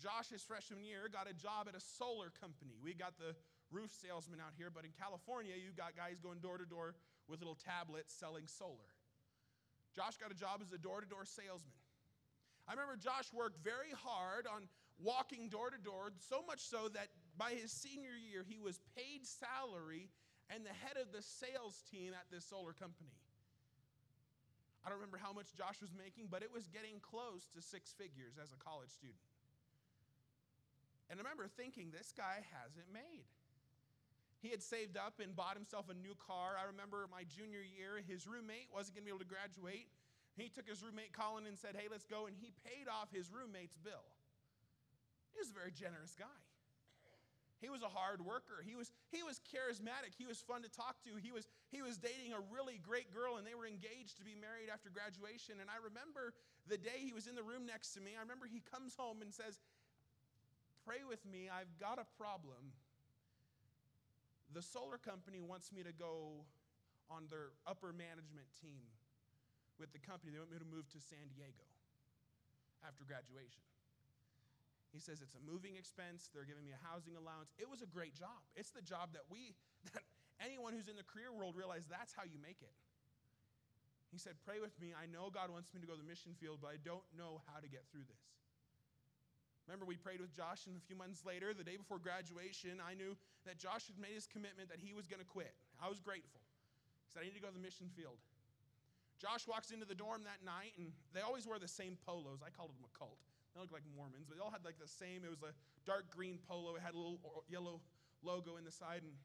Josh's 0.00 0.42
freshman 0.42 0.84
year 0.84 1.08
got 1.10 1.28
a 1.28 1.34
job 1.34 1.68
at 1.68 1.74
a 1.74 1.82
solar 1.82 2.30
company. 2.30 2.76
We 2.82 2.94
got 2.94 3.18
the 3.18 3.36
roof 3.70 3.90
salesman 3.92 4.40
out 4.40 4.54
here, 4.56 4.70
but 4.70 4.84
in 4.84 4.92
California, 4.94 5.54
you 5.54 5.74
got 5.74 5.96
guys 5.96 6.18
going 6.22 6.38
door 6.38 6.58
to 6.58 6.66
door 6.66 6.94
with 7.28 7.40
little 7.40 7.58
tablets 7.58 8.12
selling 8.12 8.46
solar. 8.46 8.92
Josh 9.94 10.18
got 10.18 10.30
a 10.30 10.38
job 10.38 10.60
as 10.62 10.72
a 10.72 10.78
door 10.78 11.00
to 11.00 11.06
door 11.06 11.24
salesman. 11.24 11.73
I 12.68 12.72
remember 12.72 12.96
Josh 12.96 13.32
worked 13.32 13.62
very 13.62 13.92
hard 13.92 14.46
on 14.46 14.68
walking 14.98 15.48
door 15.48 15.70
to 15.70 15.78
door, 15.78 16.12
so 16.30 16.40
much 16.46 16.60
so 16.60 16.88
that 16.94 17.08
by 17.36 17.52
his 17.52 17.72
senior 17.72 18.16
year, 18.16 18.44
he 18.46 18.58
was 18.58 18.80
paid 18.96 19.26
salary 19.26 20.08
and 20.48 20.64
the 20.64 20.72
head 20.72 20.96
of 21.00 21.12
the 21.12 21.20
sales 21.20 21.82
team 21.90 22.12
at 22.14 22.30
this 22.30 22.44
solar 22.44 22.72
company. 22.72 23.12
I 24.84 24.92
don't 24.92 25.00
remember 25.00 25.16
how 25.16 25.32
much 25.32 25.56
Josh 25.56 25.80
was 25.80 25.96
making, 25.96 26.28
but 26.28 26.44
it 26.44 26.52
was 26.52 26.68
getting 26.68 27.00
close 27.00 27.48
to 27.56 27.64
six 27.64 27.96
figures 27.96 28.36
as 28.36 28.52
a 28.52 28.60
college 28.60 28.92
student. 28.92 29.24
And 31.08 31.16
I 31.16 31.24
remember 31.24 31.48
thinking, 31.48 31.88
this 31.88 32.12
guy 32.12 32.44
has 32.52 32.76
it 32.76 32.88
made. 32.92 33.24
He 34.44 34.52
had 34.52 34.60
saved 34.60 35.00
up 35.00 35.24
and 35.24 35.32
bought 35.32 35.56
himself 35.56 35.88
a 35.88 35.96
new 35.96 36.12
car. 36.20 36.60
I 36.60 36.68
remember 36.68 37.08
my 37.08 37.24
junior 37.24 37.64
year, 37.64 38.04
his 38.04 38.28
roommate 38.28 38.68
wasn't 38.68 39.00
going 39.00 39.08
to 39.08 39.08
be 39.08 39.14
able 39.16 39.24
to 39.24 39.32
graduate. 39.32 39.88
He 40.36 40.50
took 40.50 40.66
his 40.66 40.82
roommate 40.82 41.14
Colin 41.14 41.46
and 41.46 41.58
said, 41.58 41.78
Hey, 41.78 41.86
let's 41.90 42.06
go. 42.06 42.26
And 42.26 42.34
he 42.34 42.50
paid 42.66 42.90
off 42.90 43.08
his 43.14 43.30
roommate's 43.30 43.78
bill. 43.78 44.02
He 45.30 45.38
was 45.38 45.50
a 45.50 45.56
very 45.56 45.70
generous 45.70 46.14
guy. 46.18 46.38
He 47.62 47.70
was 47.70 47.80
a 47.80 47.88
hard 47.88 48.20
worker. 48.20 48.60
He 48.60 48.76
was, 48.76 48.92
he 49.08 49.22
was 49.22 49.40
charismatic. 49.48 50.12
He 50.18 50.26
was 50.26 50.42
fun 50.42 50.60
to 50.66 50.70
talk 50.70 51.00
to. 51.06 51.16
He 51.16 51.32
was, 51.32 51.48
he 51.70 51.80
was 51.80 51.96
dating 51.96 52.34
a 52.34 52.42
really 52.52 52.76
great 52.76 53.08
girl, 53.08 53.38
and 53.40 53.46
they 53.46 53.56
were 53.56 53.64
engaged 53.64 54.20
to 54.20 54.24
be 54.26 54.36
married 54.36 54.68
after 54.68 54.90
graduation. 54.90 55.62
And 55.62 55.72
I 55.72 55.80
remember 55.80 56.34
the 56.68 56.76
day 56.76 57.00
he 57.00 57.14
was 57.14 57.24
in 57.24 57.38
the 57.38 57.42
room 57.42 57.64
next 57.64 57.94
to 57.94 58.04
me, 58.04 58.18
I 58.18 58.20
remember 58.20 58.44
he 58.44 58.60
comes 58.60 58.98
home 58.98 59.22
and 59.22 59.32
says, 59.32 59.62
Pray 60.84 61.00
with 61.08 61.24
me. 61.24 61.48
I've 61.48 61.72
got 61.80 61.96
a 61.96 62.04
problem. 62.20 62.76
The 64.52 64.60
solar 64.60 65.00
company 65.00 65.40
wants 65.40 65.72
me 65.72 65.82
to 65.82 65.92
go 65.96 66.44
on 67.08 67.24
their 67.32 67.56
upper 67.66 67.96
management 67.96 68.46
team 68.60 68.84
with 69.78 69.90
the 69.92 70.02
company. 70.02 70.32
They 70.32 70.40
want 70.40 70.52
me 70.54 70.60
to 70.60 70.68
move 70.68 70.86
to 70.94 71.00
San 71.00 71.30
Diego 71.34 71.64
after 72.84 73.02
graduation. 73.04 73.64
He 74.94 75.02
says 75.02 75.18
it's 75.18 75.34
a 75.34 75.42
moving 75.42 75.74
expense. 75.74 76.30
They're 76.30 76.46
giving 76.46 76.62
me 76.62 76.70
a 76.70 76.82
housing 76.86 77.18
allowance. 77.18 77.50
It 77.58 77.66
was 77.66 77.82
a 77.82 77.90
great 77.90 78.14
job. 78.14 78.38
It's 78.54 78.70
the 78.70 78.84
job 78.84 79.10
that 79.18 79.26
we, 79.26 79.58
that 79.90 80.06
anyone 80.38 80.70
who's 80.70 80.86
in 80.86 80.94
the 80.94 81.06
career 81.06 81.34
world 81.34 81.58
realize 81.58 81.90
that's 81.90 82.14
how 82.14 82.22
you 82.22 82.38
make 82.38 82.62
it. 82.62 82.70
He 84.14 84.22
said, 84.22 84.38
Pray 84.46 84.62
with 84.62 84.78
me. 84.78 84.94
I 84.94 85.10
know 85.10 85.26
God 85.34 85.50
wants 85.50 85.74
me 85.74 85.82
to 85.82 85.88
go 85.90 85.98
to 85.98 86.02
the 86.02 86.06
mission 86.06 86.38
field, 86.38 86.62
but 86.62 86.70
I 86.70 86.78
don't 86.86 87.02
know 87.18 87.42
how 87.50 87.58
to 87.58 87.66
get 87.66 87.82
through 87.90 88.06
this. 88.06 88.22
Remember, 89.66 89.82
we 89.82 89.98
prayed 89.98 90.20
with 90.20 90.30
Josh, 90.30 90.70
and 90.70 90.76
a 90.76 90.84
few 90.86 90.94
months 90.94 91.26
later, 91.26 91.56
the 91.56 91.64
day 91.64 91.74
before 91.74 91.98
graduation, 91.98 92.78
I 92.84 92.92
knew 92.94 93.16
that 93.48 93.56
Josh 93.58 93.88
had 93.88 93.96
made 93.96 94.12
his 94.12 94.28
commitment 94.28 94.68
that 94.68 94.78
he 94.78 94.92
was 94.92 95.08
going 95.08 95.24
to 95.24 95.26
quit. 95.26 95.56
I 95.80 95.88
was 95.88 95.98
grateful. 95.98 96.38
He 97.08 97.10
said, 97.10 97.24
I 97.24 97.26
need 97.26 97.34
to 97.34 97.42
go 97.42 97.48
to 97.48 97.56
the 97.56 97.64
mission 97.64 97.88
field. 97.96 98.20
Josh 99.24 99.48
walks 99.48 99.72
into 99.72 99.88
the 99.88 99.96
dorm 99.96 100.20
that 100.28 100.44
night, 100.44 100.76
and 100.76 100.92
they 101.16 101.24
always 101.24 101.48
wear 101.48 101.56
the 101.56 101.64
same 101.64 101.96
polos. 102.04 102.44
I 102.44 102.52
called 102.52 102.76
them 102.76 102.84
a 102.84 102.92
cult. 102.92 103.16
They 103.56 103.60
look 103.64 103.72
like 103.72 103.88
Mormons, 103.96 104.28
but 104.28 104.36
they 104.36 104.44
all 104.44 104.52
had 104.52 104.68
like 104.68 104.76
the 104.76 104.84
same. 104.84 105.24
It 105.24 105.32
was 105.32 105.40
a 105.40 105.56
dark 105.88 106.12
green 106.12 106.36
polo. 106.44 106.76
It 106.76 106.84
had 106.84 106.92
a 106.92 107.00
little 107.00 107.16
yellow 107.48 107.80
logo 108.20 108.60
in 108.60 108.68
the 108.68 108.74
side. 108.74 109.00
And 109.00 109.16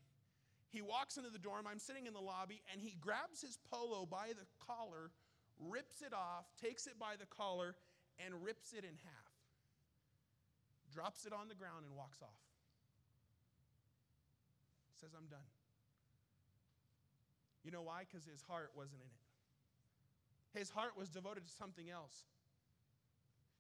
he 0.72 0.80
walks 0.80 1.20
into 1.20 1.28
the 1.28 1.42
dorm. 1.42 1.68
I'm 1.68 1.84
sitting 1.84 2.08
in 2.08 2.16
the 2.16 2.24
lobby, 2.24 2.64
and 2.72 2.80
he 2.80 2.96
grabs 3.04 3.44
his 3.44 3.60
polo 3.68 4.08
by 4.08 4.32
the 4.32 4.48
collar, 4.64 5.12
rips 5.60 6.00
it 6.00 6.16
off, 6.16 6.48
takes 6.56 6.88
it 6.88 6.96
by 6.96 7.20
the 7.20 7.28
collar, 7.28 7.76
and 8.24 8.32
rips 8.40 8.72
it 8.72 8.88
in 8.88 8.96
half. 9.04 9.34
Drops 10.96 11.28
it 11.28 11.36
on 11.36 11.52
the 11.52 11.60
ground 11.60 11.84
and 11.84 11.92
walks 11.92 12.24
off. 12.24 12.40
Says, 14.96 15.12
I'm 15.12 15.28
done. 15.28 15.44
You 17.68 17.72
know 17.72 17.84
why? 17.84 18.08
Because 18.08 18.24
his 18.24 18.40
heart 18.48 18.72
wasn't 18.72 19.04
in 19.04 19.12
it. 19.12 19.29
His 20.54 20.70
heart 20.70 20.98
was 20.98 21.10
devoted 21.10 21.46
to 21.46 21.52
something 21.52 21.90
else. 21.90 22.26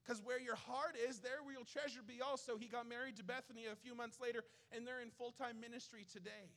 Because 0.03 0.24
where 0.24 0.39
your 0.39 0.55
heart 0.55 0.96
is, 1.08 1.19
there 1.19 1.43
will 1.46 1.53
your 1.53 1.63
treasure 1.65 2.01
be 2.05 2.22
also. 2.22 2.58
He 2.58 2.67
got 2.67 2.89
married 2.89 3.17
to 3.17 3.24
Bethany 3.24 3.67
a 3.72 3.75
few 3.75 3.93
months 3.93 4.17
later, 4.19 4.43
and 4.72 4.88
they're 4.88 5.01
in 5.01 5.12
full 5.12 5.31
time 5.31 5.60
ministry 5.62 6.05
today. 6.12 6.50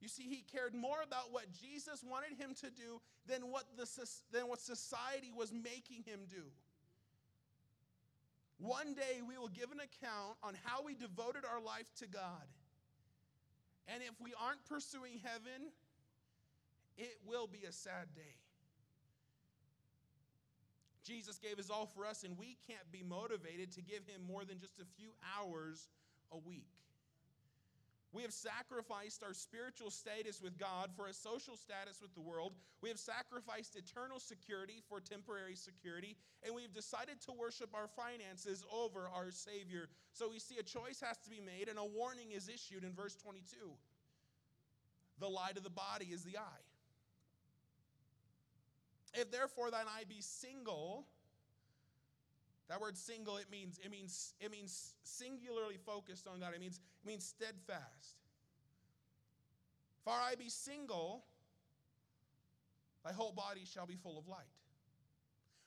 You 0.00 0.08
see, 0.08 0.24
he 0.24 0.44
cared 0.52 0.74
more 0.74 0.98
about 1.04 1.32
what 1.32 1.46
Jesus 1.52 2.04
wanted 2.04 2.38
him 2.38 2.54
to 2.60 2.70
do 2.70 3.00
than 3.26 3.50
what, 3.50 3.64
the, 3.76 3.86
than 4.30 4.46
what 4.48 4.60
society 4.60 5.32
was 5.34 5.52
making 5.52 6.04
him 6.04 6.20
do. 6.30 6.44
One 8.58 8.94
day 8.94 9.22
we 9.26 9.38
will 9.38 9.48
give 9.48 9.70
an 9.70 9.78
account 9.78 10.36
on 10.42 10.54
how 10.64 10.82
we 10.82 10.94
devoted 10.94 11.44
our 11.44 11.60
life 11.60 11.90
to 11.98 12.06
God. 12.06 12.46
And 13.86 14.02
if 14.02 14.20
we 14.20 14.34
aren't 14.38 14.64
pursuing 14.66 15.20
heaven, 15.22 15.72
it 16.98 17.16
will 17.26 17.46
be 17.46 17.64
a 17.66 17.72
sad 17.72 18.12
day. 18.14 18.34
Jesus 21.04 21.38
gave 21.38 21.56
his 21.56 21.70
all 21.70 21.86
for 21.86 22.04
us, 22.04 22.24
and 22.24 22.36
we 22.36 22.58
can't 22.66 22.92
be 22.92 23.02
motivated 23.02 23.72
to 23.72 23.80
give 23.80 24.04
him 24.06 24.20
more 24.28 24.44
than 24.44 24.58
just 24.58 24.78
a 24.78 24.84
few 24.98 25.08
hours 25.38 25.88
a 26.30 26.36
week. 26.36 26.68
We 28.12 28.22
have 28.22 28.32
sacrificed 28.32 29.22
our 29.22 29.34
spiritual 29.34 29.90
status 29.90 30.40
with 30.42 30.58
God 30.58 30.90
for 30.96 31.08
a 31.08 31.12
social 31.12 31.56
status 31.56 32.00
with 32.00 32.14
the 32.14 32.20
world. 32.20 32.54
We 32.80 32.88
have 32.88 32.98
sacrificed 32.98 33.76
eternal 33.76 34.18
security 34.18 34.82
for 34.88 35.00
temporary 35.00 35.56
security. 35.56 36.16
And 36.42 36.54
we've 36.54 36.72
decided 36.72 37.20
to 37.22 37.32
worship 37.32 37.70
our 37.74 37.86
finances 37.86 38.64
over 38.72 39.08
our 39.14 39.30
Savior. 39.30 39.88
So 40.12 40.30
we 40.30 40.38
see 40.38 40.56
a 40.58 40.62
choice 40.62 41.02
has 41.04 41.18
to 41.18 41.30
be 41.30 41.40
made, 41.40 41.68
and 41.68 41.78
a 41.78 41.84
warning 41.84 42.32
is 42.32 42.48
issued 42.48 42.82
in 42.82 42.92
verse 42.92 43.16
22. 43.16 43.56
The 45.20 45.28
light 45.28 45.56
of 45.56 45.64
the 45.64 45.70
body 45.70 46.06
is 46.06 46.22
the 46.22 46.38
eye. 46.38 46.67
If 49.14 49.30
therefore 49.30 49.70
thine 49.70 49.86
eye 49.86 50.04
be 50.08 50.20
single, 50.20 51.06
that 52.68 52.80
word 52.80 52.96
single, 52.96 53.38
it 53.38 53.50
means, 53.50 53.80
it 53.82 53.90
means, 53.90 54.34
it 54.40 54.50
means 54.50 54.94
singularly 55.02 55.78
focused 55.86 56.26
on 56.26 56.40
God. 56.40 56.52
It 56.54 56.60
means, 56.60 56.80
it 57.02 57.06
means 57.06 57.24
steadfast. 57.24 58.16
If 60.02 60.08
our 60.08 60.20
eye 60.20 60.34
be 60.38 60.50
single, 60.50 61.24
thy 63.04 63.12
whole 63.12 63.32
body 63.32 63.62
shall 63.64 63.86
be 63.86 63.96
full 63.96 64.18
of 64.18 64.28
light. 64.28 64.46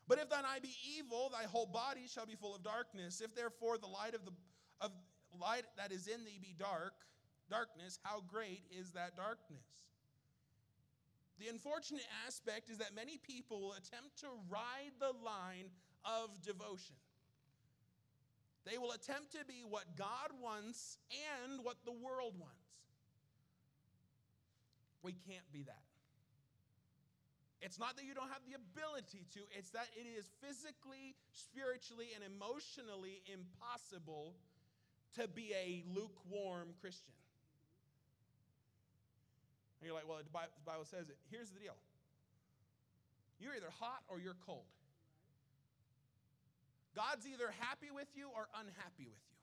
But 0.07 0.19
if 0.19 0.29
thine 0.29 0.43
eye 0.45 0.60
be 0.62 0.75
evil, 0.98 1.31
thy 1.31 1.43
whole 1.43 1.65
body 1.65 2.05
shall 2.07 2.25
be 2.25 2.36
full 2.36 2.55
of 2.55 2.63
darkness. 2.63 3.21
If 3.21 3.33
therefore 3.33 3.77
the 3.77 3.88
light 3.88 4.13
of 4.13 4.25
the 4.25 4.31
of 4.79 4.91
light 5.39 5.63
that 5.77 5.91
is 5.91 6.07
in 6.07 6.25
thee 6.25 6.39
be 6.41 6.55
dark, 6.57 6.93
darkness, 7.50 8.00
how 8.03 8.21
great 8.27 8.63
is 8.77 8.91
that 8.91 9.15
darkness? 9.15 9.62
The 11.41 11.48
unfortunate 11.48 12.05
aspect 12.27 12.69
is 12.69 12.77
that 12.77 12.93
many 12.95 13.17
people 13.17 13.60
will 13.62 13.74
attempt 13.74 14.21
to 14.21 14.27
ride 14.48 14.93
the 15.00 15.10
line 15.25 15.74
of 16.05 16.29
devotion. 16.45 16.93
They 18.63 18.77
will 18.77 18.91
attempt 18.91 19.31
to 19.31 19.43
be 19.45 19.65
what 19.67 19.98
God 19.98 20.29
wants 20.39 21.00
and 21.10 21.65
what 21.65 21.77
the 21.83 21.91
world 21.91 22.36
wants. 22.38 22.62
We 25.01 25.13
can't 25.13 25.50
be 25.51 25.63
that. 25.63 25.81
It's 27.60 27.79
not 27.79 27.98
that 27.98 28.05
you 28.05 28.13
don't 28.13 28.29
have 28.29 28.45
the 28.45 28.53
ability 28.53 29.25
to, 29.33 29.39
it's 29.57 29.71
that 29.71 29.89
it 29.98 30.05
is 30.05 30.29
physically, 30.45 31.15
spiritually, 31.33 32.10
and 32.13 32.21
emotionally 32.21 33.21
impossible 33.25 34.36
to 35.15 35.27
be 35.27 35.53
a 35.57 35.83
lukewarm 35.89 36.69
Christian. 36.81 37.13
And 39.81 39.89
you're 39.89 39.97
like, 39.97 40.05
well, 40.05 40.21
the 40.21 40.29
Bible 40.29 40.85
says 40.85 41.09
it. 41.09 41.17
Here's 41.33 41.50
the 41.50 41.59
deal 41.59 41.73
you're 43.41 43.57
either 43.57 43.73
hot 43.81 44.05
or 44.07 44.21
you're 44.21 44.38
cold. 44.45 44.69
God's 46.95 47.25
either 47.25 47.50
happy 47.57 47.89
with 47.89 48.07
you 48.13 48.29
or 48.35 48.45
unhappy 48.53 49.09
with 49.09 49.25
you. 49.25 49.39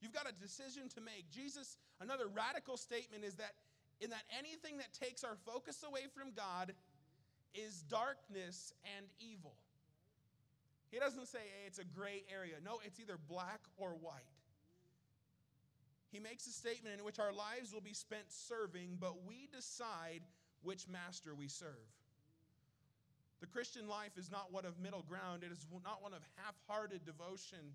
You've 0.00 0.14
got 0.14 0.30
a 0.30 0.34
decision 0.38 0.88
to 0.94 1.00
make. 1.00 1.26
Jesus, 1.34 1.76
another 2.00 2.28
radical 2.28 2.76
statement 2.76 3.24
is 3.24 3.34
that 3.34 3.54
in 4.00 4.10
that 4.10 4.22
anything 4.38 4.78
that 4.78 4.94
takes 4.94 5.24
our 5.24 5.34
focus 5.44 5.82
away 5.82 6.06
from 6.14 6.30
God 6.36 6.72
is 7.54 7.82
darkness 7.90 8.72
and 8.96 9.06
evil. 9.18 9.54
He 10.92 11.00
doesn't 11.00 11.26
say 11.26 11.38
hey, 11.38 11.66
it's 11.66 11.80
a 11.80 11.84
gray 11.84 12.22
area. 12.32 12.54
No, 12.64 12.78
it's 12.84 13.00
either 13.00 13.18
black 13.28 13.60
or 13.76 13.90
white. 14.00 14.37
He 16.10 16.18
makes 16.18 16.46
a 16.46 16.52
statement 16.52 16.98
in 16.98 17.04
which 17.04 17.18
our 17.18 17.32
lives 17.32 17.72
will 17.72 17.82
be 17.82 17.92
spent 17.92 18.24
serving, 18.28 18.96
but 18.98 19.26
we 19.26 19.48
decide 19.54 20.22
which 20.62 20.88
master 20.88 21.34
we 21.34 21.48
serve. 21.48 21.88
The 23.40 23.46
Christian 23.46 23.86
life 23.86 24.16
is 24.16 24.30
not 24.30 24.52
one 24.52 24.64
of 24.64 24.80
middle 24.80 25.04
ground, 25.08 25.44
it 25.44 25.52
is 25.52 25.66
not 25.84 26.02
one 26.02 26.14
of 26.14 26.20
half 26.36 26.54
hearted 26.66 27.04
devotion. 27.04 27.74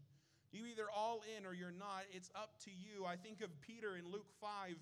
You 0.52 0.66
either 0.66 0.86
all 0.96 1.22
in 1.38 1.46
or 1.46 1.54
you're 1.54 1.72
not. 1.72 2.06
It's 2.14 2.30
up 2.36 2.60
to 2.66 2.70
you. 2.70 3.06
I 3.06 3.16
think 3.16 3.42
of 3.42 3.50
Peter 3.62 3.98
in 3.98 4.06
Luke 4.12 4.30
5 4.40 4.76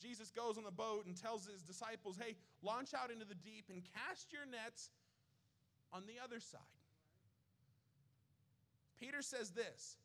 Jesus 0.00 0.30
goes 0.30 0.56
on 0.56 0.64
the 0.64 0.70
boat 0.70 1.06
and 1.06 1.16
tells 1.16 1.46
his 1.46 1.62
disciples, 1.62 2.16
hey, 2.20 2.36
launch 2.62 2.94
out 2.94 3.10
into 3.10 3.24
the 3.24 3.34
deep 3.34 3.66
and 3.68 3.82
cast 3.94 4.32
your 4.32 4.46
nets 4.46 4.90
on 5.92 6.04
the 6.06 6.22
other 6.22 6.40
side. 6.40 6.60
Peter 9.00 9.22
says 9.22 9.50
this 9.50 9.96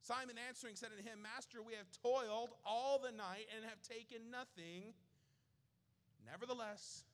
Simon 0.00 0.36
answering 0.38 0.76
said 0.76 0.90
to 0.96 1.02
him, 1.02 1.20
Master, 1.22 1.62
we 1.62 1.74
have 1.74 1.90
toiled 2.02 2.54
all 2.64 2.98
the 2.98 3.12
night 3.12 3.46
and 3.54 3.64
have 3.64 3.82
taken 3.82 4.30
nothing. 4.30 4.94
Nevertheless, 6.24 7.04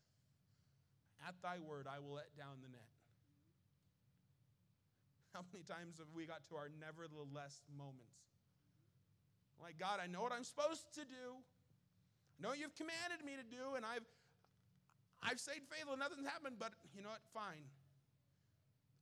at 1.27 1.35
thy 1.43 1.59
word, 1.59 1.87
I 1.89 1.99
will 1.99 2.15
let 2.15 2.37
down 2.37 2.61
the 2.63 2.69
net. 2.69 2.93
How 5.33 5.43
many 5.53 5.65
times 5.65 5.99
have 5.99 6.13
we 6.15 6.27
got 6.27 6.47
to 6.51 6.57
our 6.57 6.71
nevertheless 6.79 7.63
moments? 7.73 8.25
Like, 9.63 9.79
God, 9.79 9.99
I 10.03 10.07
know 10.07 10.23
what 10.23 10.33
I'm 10.33 10.45
supposed 10.45 10.93
to 10.95 11.05
do. 11.09 11.41
I 12.37 12.39
know 12.43 12.53
you've 12.53 12.75
commanded 12.75 13.25
me 13.25 13.39
to 13.39 13.47
do, 13.47 13.75
and 13.77 13.85
I've 13.87 14.05
I've 15.25 15.41
stayed 15.41 15.65
faithful, 15.73 15.97
and 15.97 16.03
nothing's 16.05 16.29
happened, 16.29 16.61
but 16.61 16.77
you 16.93 17.01
know 17.01 17.09
what? 17.09 17.25
Fine. 17.33 17.65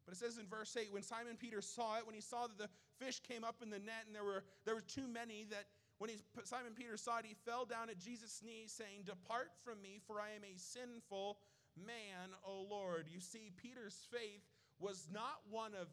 But 0.06 0.14
it 0.14 0.18
says 0.18 0.38
in 0.38 0.46
verse 0.46 0.76
8, 0.76 0.92
when 0.92 1.02
Simon 1.02 1.34
Peter 1.34 1.60
saw 1.60 1.98
it, 1.98 2.06
when 2.06 2.14
he 2.14 2.20
saw 2.20 2.46
that 2.46 2.58
the 2.58 2.68
fish 3.02 3.20
came 3.26 3.42
up 3.42 3.56
in 3.62 3.70
the 3.70 3.78
net 3.78 4.06
and 4.06 4.14
there 4.14 4.24
were 4.24 4.44
there 4.64 4.74
were 4.74 4.86
too 4.86 5.08
many, 5.08 5.44
that 5.50 5.66
when 5.98 6.10
he, 6.10 6.16
Simon 6.44 6.72
Peter 6.74 6.96
saw 6.96 7.18
it, 7.18 7.26
he 7.26 7.34
fell 7.46 7.64
down 7.64 7.90
at 7.90 7.98
Jesus' 7.98 8.42
knees, 8.44 8.72
saying, 8.72 9.06
Depart 9.06 9.50
from 9.64 9.80
me, 9.82 10.00
for 10.06 10.20
I 10.20 10.34
am 10.34 10.42
a 10.42 10.58
sinful 10.58 11.38
man, 11.78 12.34
O 12.44 12.66
Lord. 12.68 13.06
You 13.12 13.20
see, 13.20 13.52
Peter's 13.56 14.06
faith 14.10 14.42
was 14.80 15.06
not 15.12 15.38
one 15.48 15.74
of, 15.80 15.86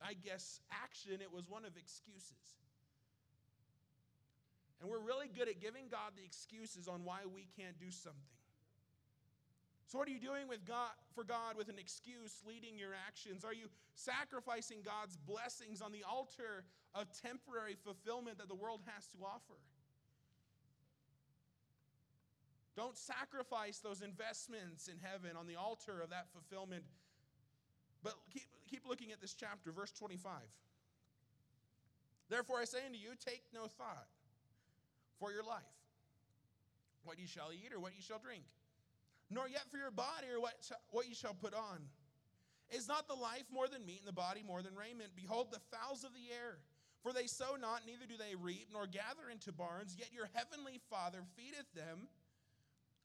I 0.00 0.14
guess, 0.14 0.60
action, 0.72 1.20
it 1.20 1.32
was 1.32 1.48
one 1.48 1.64
of 1.64 1.76
excuses. 1.76 2.56
And 4.80 4.90
we're 4.90 5.04
really 5.04 5.28
good 5.28 5.48
at 5.48 5.60
giving 5.60 5.86
God 5.90 6.16
the 6.16 6.24
excuses 6.24 6.88
on 6.88 7.04
why 7.04 7.20
we 7.28 7.46
can't 7.56 7.78
do 7.78 7.90
something. 7.90 8.41
So, 9.92 9.98
what 9.98 10.08
are 10.08 10.10
you 10.10 10.24
doing 10.24 10.48
with 10.48 10.64
God, 10.64 10.88
for 11.14 11.22
God 11.22 11.58
with 11.58 11.68
an 11.68 11.76
excuse 11.78 12.40
leading 12.48 12.78
your 12.78 12.96
actions? 12.96 13.44
Are 13.44 13.52
you 13.52 13.68
sacrificing 13.94 14.78
God's 14.82 15.18
blessings 15.18 15.82
on 15.82 15.92
the 15.92 16.00
altar 16.00 16.64
of 16.94 17.12
temporary 17.12 17.76
fulfillment 17.84 18.38
that 18.38 18.48
the 18.48 18.54
world 18.54 18.80
has 18.86 19.04
to 19.08 19.18
offer? 19.22 19.60
Don't 22.74 22.96
sacrifice 22.96 23.80
those 23.84 24.00
investments 24.00 24.88
in 24.88 24.96
heaven 24.96 25.36
on 25.36 25.46
the 25.46 25.56
altar 25.56 26.00
of 26.00 26.08
that 26.08 26.32
fulfillment. 26.32 26.84
But 28.02 28.14
keep, 28.32 28.48
keep 28.70 28.88
looking 28.88 29.12
at 29.12 29.20
this 29.20 29.34
chapter, 29.34 29.72
verse 29.72 29.92
25. 29.92 30.32
Therefore, 32.30 32.60
I 32.60 32.64
say 32.64 32.78
unto 32.86 32.96
you, 32.96 33.10
take 33.22 33.42
no 33.52 33.66
thought 33.66 34.08
for 35.20 35.32
your 35.32 35.44
life, 35.44 35.76
what 37.04 37.18
ye 37.18 37.26
shall 37.26 37.52
eat 37.52 37.74
or 37.76 37.78
what 37.78 37.92
ye 37.94 38.00
shall 38.00 38.18
drink, 38.18 38.44
nor 39.32 39.48
yet 39.48 39.70
for 39.70 39.78
your 39.78 39.90
body 39.90 40.28
or 40.32 40.40
what, 40.40 40.54
what 40.90 41.08
ye 41.08 41.14
shall 41.14 41.34
put 41.34 41.54
on. 41.54 41.88
Is 42.70 42.88
not 42.88 43.08
the 43.08 43.14
life 43.14 43.44
more 43.52 43.68
than 43.68 43.84
meat 43.84 44.00
and 44.00 44.08
the 44.08 44.16
body 44.16 44.42
more 44.46 44.62
than 44.62 44.74
raiment? 44.74 45.12
Behold, 45.16 45.48
the 45.50 45.60
fowls 45.72 46.04
of 46.04 46.14
the 46.14 46.32
air, 46.32 46.56
for 47.02 47.12
they 47.12 47.26
sow 47.26 47.56
not, 47.60 47.84
neither 47.84 48.06
do 48.06 48.16
they 48.16 48.34
reap, 48.34 48.68
nor 48.72 48.86
gather 48.86 49.28
into 49.30 49.52
barns, 49.52 49.96
yet 49.98 50.08
your 50.12 50.30
heavenly 50.32 50.80
Father 50.88 51.20
feedeth 51.36 51.68
them. 51.74 52.08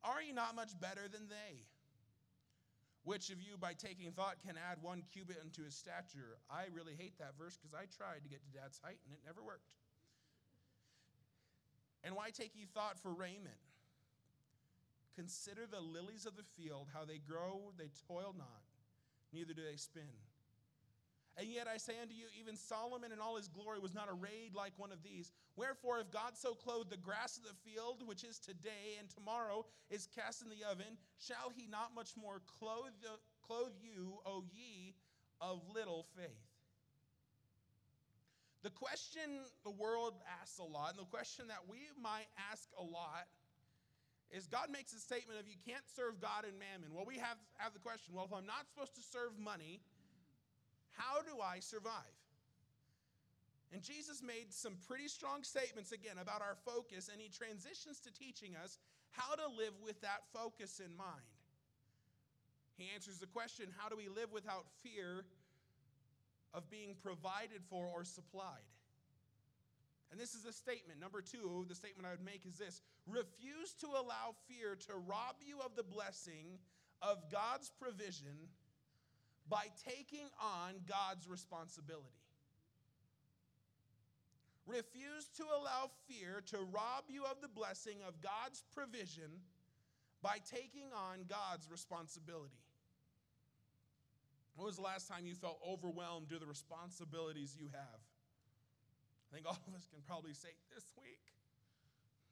Are 0.03 0.21
ye 0.21 0.31
not 0.31 0.55
much 0.55 0.79
better 0.79 1.07
than 1.11 1.27
they? 1.27 1.67
Which 3.03 3.29
of 3.29 3.41
you, 3.41 3.57
by 3.59 3.73
taking 3.73 4.11
thought, 4.11 4.43
can 4.45 4.55
add 4.55 4.79
one 4.81 5.03
cubit 5.11 5.39
unto 5.41 5.63
his 5.63 5.75
stature? 5.75 6.39
I 6.51 6.67
really 6.75 6.93
hate 6.95 7.17
that 7.19 7.39
verse 7.39 7.57
because 7.57 7.73
I 7.73 7.87
tried 7.87 8.23
to 8.23 8.29
get 8.29 8.43
to 8.43 8.51
dad's 8.51 8.79
height 8.83 8.99
and 9.03 9.13
it 9.15 9.23
never 9.25 9.41
worked. 9.43 9.75
And 12.03 12.15
why 12.15 12.31
take 12.31 12.51
ye 12.55 12.67
thought 12.73 12.99
for 12.99 13.13
raiment? 13.13 13.59
Consider 15.17 15.65
the 15.65 15.81
lilies 15.81 16.27
of 16.27 16.35
the 16.37 16.45
field, 16.55 16.89
how 16.93 17.03
they 17.03 17.17
grow, 17.17 17.73
they 17.75 17.89
toil 18.07 18.35
not, 18.37 18.61
neither 19.33 19.53
do 19.53 19.63
they 19.63 19.75
spin. 19.75 20.13
And 21.37 21.47
yet 21.47 21.67
I 21.67 21.77
say 21.77 21.93
unto 22.01 22.13
you, 22.13 22.25
even 22.39 22.55
Solomon 22.55 23.11
in 23.11 23.19
all 23.19 23.35
his 23.35 23.47
glory 23.47 23.79
was 23.79 23.93
not 23.93 24.09
arrayed 24.09 24.53
like 24.55 24.73
one 24.77 24.91
of 24.91 25.03
these. 25.03 25.31
Wherefore, 25.55 25.99
if 25.99 26.11
God 26.11 26.35
so 26.35 26.53
clothed 26.53 26.89
the 26.89 26.97
grass 26.97 27.37
of 27.37 27.43
the 27.43 27.69
field, 27.69 28.01
which 28.05 28.23
is 28.23 28.39
today 28.39 28.97
and 28.99 29.09
tomorrow 29.09 29.65
is 29.89 30.07
cast 30.15 30.41
in 30.43 30.49
the 30.49 30.65
oven, 30.69 30.97
shall 31.19 31.51
he 31.55 31.67
not 31.67 31.95
much 31.95 32.17
more 32.19 32.41
clothe, 32.59 32.93
clothe 33.45 33.73
you, 33.81 34.19
O 34.25 34.43
ye 34.51 34.95
of 35.41 35.61
little 35.73 36.05
faith? 36.15 36.47
The 38.63 38.71
question 38.71 39.45
the 39.63 39.71
world 39.71 40.15
asks 40.41 40.57
a 40.57 40.63
lot, 40.63 40.91
and 40.91 40.99
the 40.99 41.09
question 41.09 41.47
that 41.49 41.69
we 41.69 41.89
might 42.01 42.27
ask 42.51 42.67
a 42.79 42.83
lot, 42.83 43.27
is 44.31 44.47
God 44.47 44.67
makes 44.71 44.93
a 44.93 44.99
statement 44.99 45.39
of 45.39 45.47
you 45.47 45.55
can't 45.65 45.85
serve 45.95 46.19
God 46.19 46.43
and 46.43 46.59
mammon. 46.59 46.91
Well, 46.93 47.07
we 47.07 47.15
have, 47.17 47.37
have 47.57 47.73
the 47.73 47.79
question 47.79 48.13
well, 48.13 48.25
if 48.25 48.33
I'm 48.33 48.45
not 48.45 48.67
supposed 48.67 48.95
to 48.95 49.01
serve 49.01 49.37
money, 49.39 49.79
how 50.91 51.21
do 51.23 51.39
I 51.39 51.59
survive? 51.59 52.15
And 53.71 53.83
Jesus 53.83 54.23
made 54.23 54.51
some 54.51 54.75
pretty 54.87 55.07
strong 55.07 55.43
statements 55.43 55.91
again 55.91 56.17
about 56.19 56.41
our 56.41 56.55
focus, 56.63 57.09
and 57.11 57.19
he 57.19 57.27
transitions 57.27 57.99
to 58.01 58.11
teaching 58.11 58.55
us 58.55 58.79
how 59.11 59.35
to 59.35 59.47
live 59.47 59.75
with 59.83 59.99
that 60.01 60.23
focus 60.33 60.79
in 60.79 60.95
mind. 60.95 61.27
He 62.77 62.87
answers 62.93 63.19
the 63.19 63.27
question 63.27 63.67
how 63.77 63.89
do 63.89 63.97
we 63.97 64.07
live 64.07 64.31
without 64.31 64.65
fear 64.83 65.25
of 66.53 66.69
being 66.69 66.95
provided 67.03 67.61
for 67.69 67.87
or 67.87 68.03
supplied. 68.03 68.67
And 70.11 70.19
this 70.19 70.33
is 70.33 70.45
a 70.45 70.53
statement. 70.53 70.99
Number 70.99 71.21
two, 71.21 71.65
the 71.67 71.75
statement 71.75 72.07
I 72.07 72.11
would 72.11 72.23
make 72.23 72.45
is 72.45 72.57
this 72.57 72.81
refuse 73.07 73.73
to 73.79 73.87
allow 73.87 74.35
fear 74.47 74.75
to 74.87 74.93
rob 75.07 75.35
you 75.45 75.59
of 75.63 75.75
the 75.75 75.83
blessing 75.83 76.59
of 77.01 77.17
God's 77.31 77.71
provision 77.79 78.51
by 79.49 79.67
taking 79.85 80.27
on 80.41 80.75
God's 80.87 81.27
responsibility. 81.27 82.05
Refuse 84.65 85.29
to 85.37 85.43
allow 85.43 85.89
fear 86.09 86.43
to 86.47 86.57
rob 86.57 87.05
you 87.07 87.23
of 87.23 87.39
the 87.41 87.47
blessing 87.47 87.99
of 88.05 88.21
God's 88.21 88.63
provision 88.75 89.31
by 90.21 90.39
taking 90.51 90.91
on 90.91 91.23
God's 91.29 91.71
responsibility. 91.71 92.59
When 94.57 94.65
was 94.65 94.75
the 94.75 94.81
last 94.81 95.07
time 95.07 95.25
you 95.25 95.35
felt 95.35 95.59
overwhelmed 95.65 96.27
due 96.27 96.35
to 96.35 96.41
the 96.41 96.47
responsibilities 96.47 97.55
you 97.57 97.69
have? 97.71 98.01
I 99.31 99.35
think 99.35 99.45
all 99.45 99.59
of 99.67 99.73
us 99.75 99.87
can 99.87 100.01
probably 100.05 100.33
say, 100.33 100.49
This 100.73 100.83
week. 100.99 101.36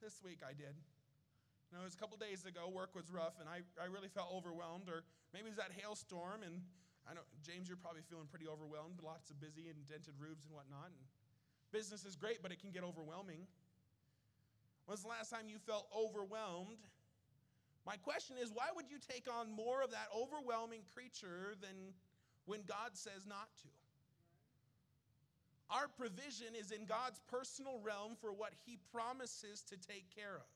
This 0.05 0.21
week 0.21 0.45
I 0.45 0.53
did. 0.53 0.77
You 0.77 1.71
know, 1.73 1.81
it 1.81 1.89
was 1.89 1.97
a 1.97 1.97
couple 1.97 2.13
days 2.21 2.45
ago, 2.45 2.69
work 2.69 2.93
was 2.93 3.09
rough, 3.09 3.41
and 3.41 3.49
I, 3.49 3.65
I 3.81 3.89
really 3.89 4.05
felt 4.13 4.29
overwhelmed. 4.29 4.85
Or 4.85 5.01
maybe 5.33 5.49
it 5.49 5.57
was 5.57 5.57
that 5.57 5.73
hailstorm, 5.73 6.45
and 6.45 6.61
I 7.09 7.17
don't 7.17 7.25
know, 7.25 7.41
James, 7.41 7.65
you're 7.65 7.81
probably 7.81 8.05
feeling 8.05 8.29
pretty 8.29 8.45
overwhelmed, 8.45 9.01
lots 9.01 9.33
of 9.33 9.41
busy 9.41 9.65
and 9.65 9.81
dented 9.89 10.13
roofs 10.21 10.45
and 10.45 10.53
whatnot. 10.53 10.93
And 10.93 11.01
business 11.73 12.05
is 12.05 12.13
great, 12.13 12.45
but 12.45 12.53
it 12.53 12.61
can 12.61 12.69
get 12.69 12.85
overwhelming. 12.85 13.49
When's 14.85 15.01
the 15.01 15.09
last 15.09 15.33
time 15.33 15.49
you 15.49 15.57
felt 15.57 15.89
overwhelmed? 15.89 16.85
My 17.81 17.97
question 17.97 18.37
is, 18.37 18.53
why 18.53 18.69
would 18.77 18.85
you 18.93 19.01
take 19.01 19.25
on 19.25 19.49
more 19.49 19.81
of 19.81 19.89
that 19.89 20.13
overwhelming 20.13 20.85
creature 20.93 21.57
than 21.65 21.97
when 22.45 22.61
God 22.69 22.93
says 22.93 23.25
not 23.25 23.49
to. 23.65 23.69
Our 25.69 25.87
provision 25.87 26.53
is 26.57 26.71
in 26.71 26.85
God's 26.85 27.19
personal 27.27 27.79
realm 27.83 28.15
for 28.21 28.31
what 28.31 28.53
He 28.65 28.77
promises 28.91 29.63
to 29.69 29.77
take 29.77 30.13
care 30.15 30.35
of. 30.35 30.49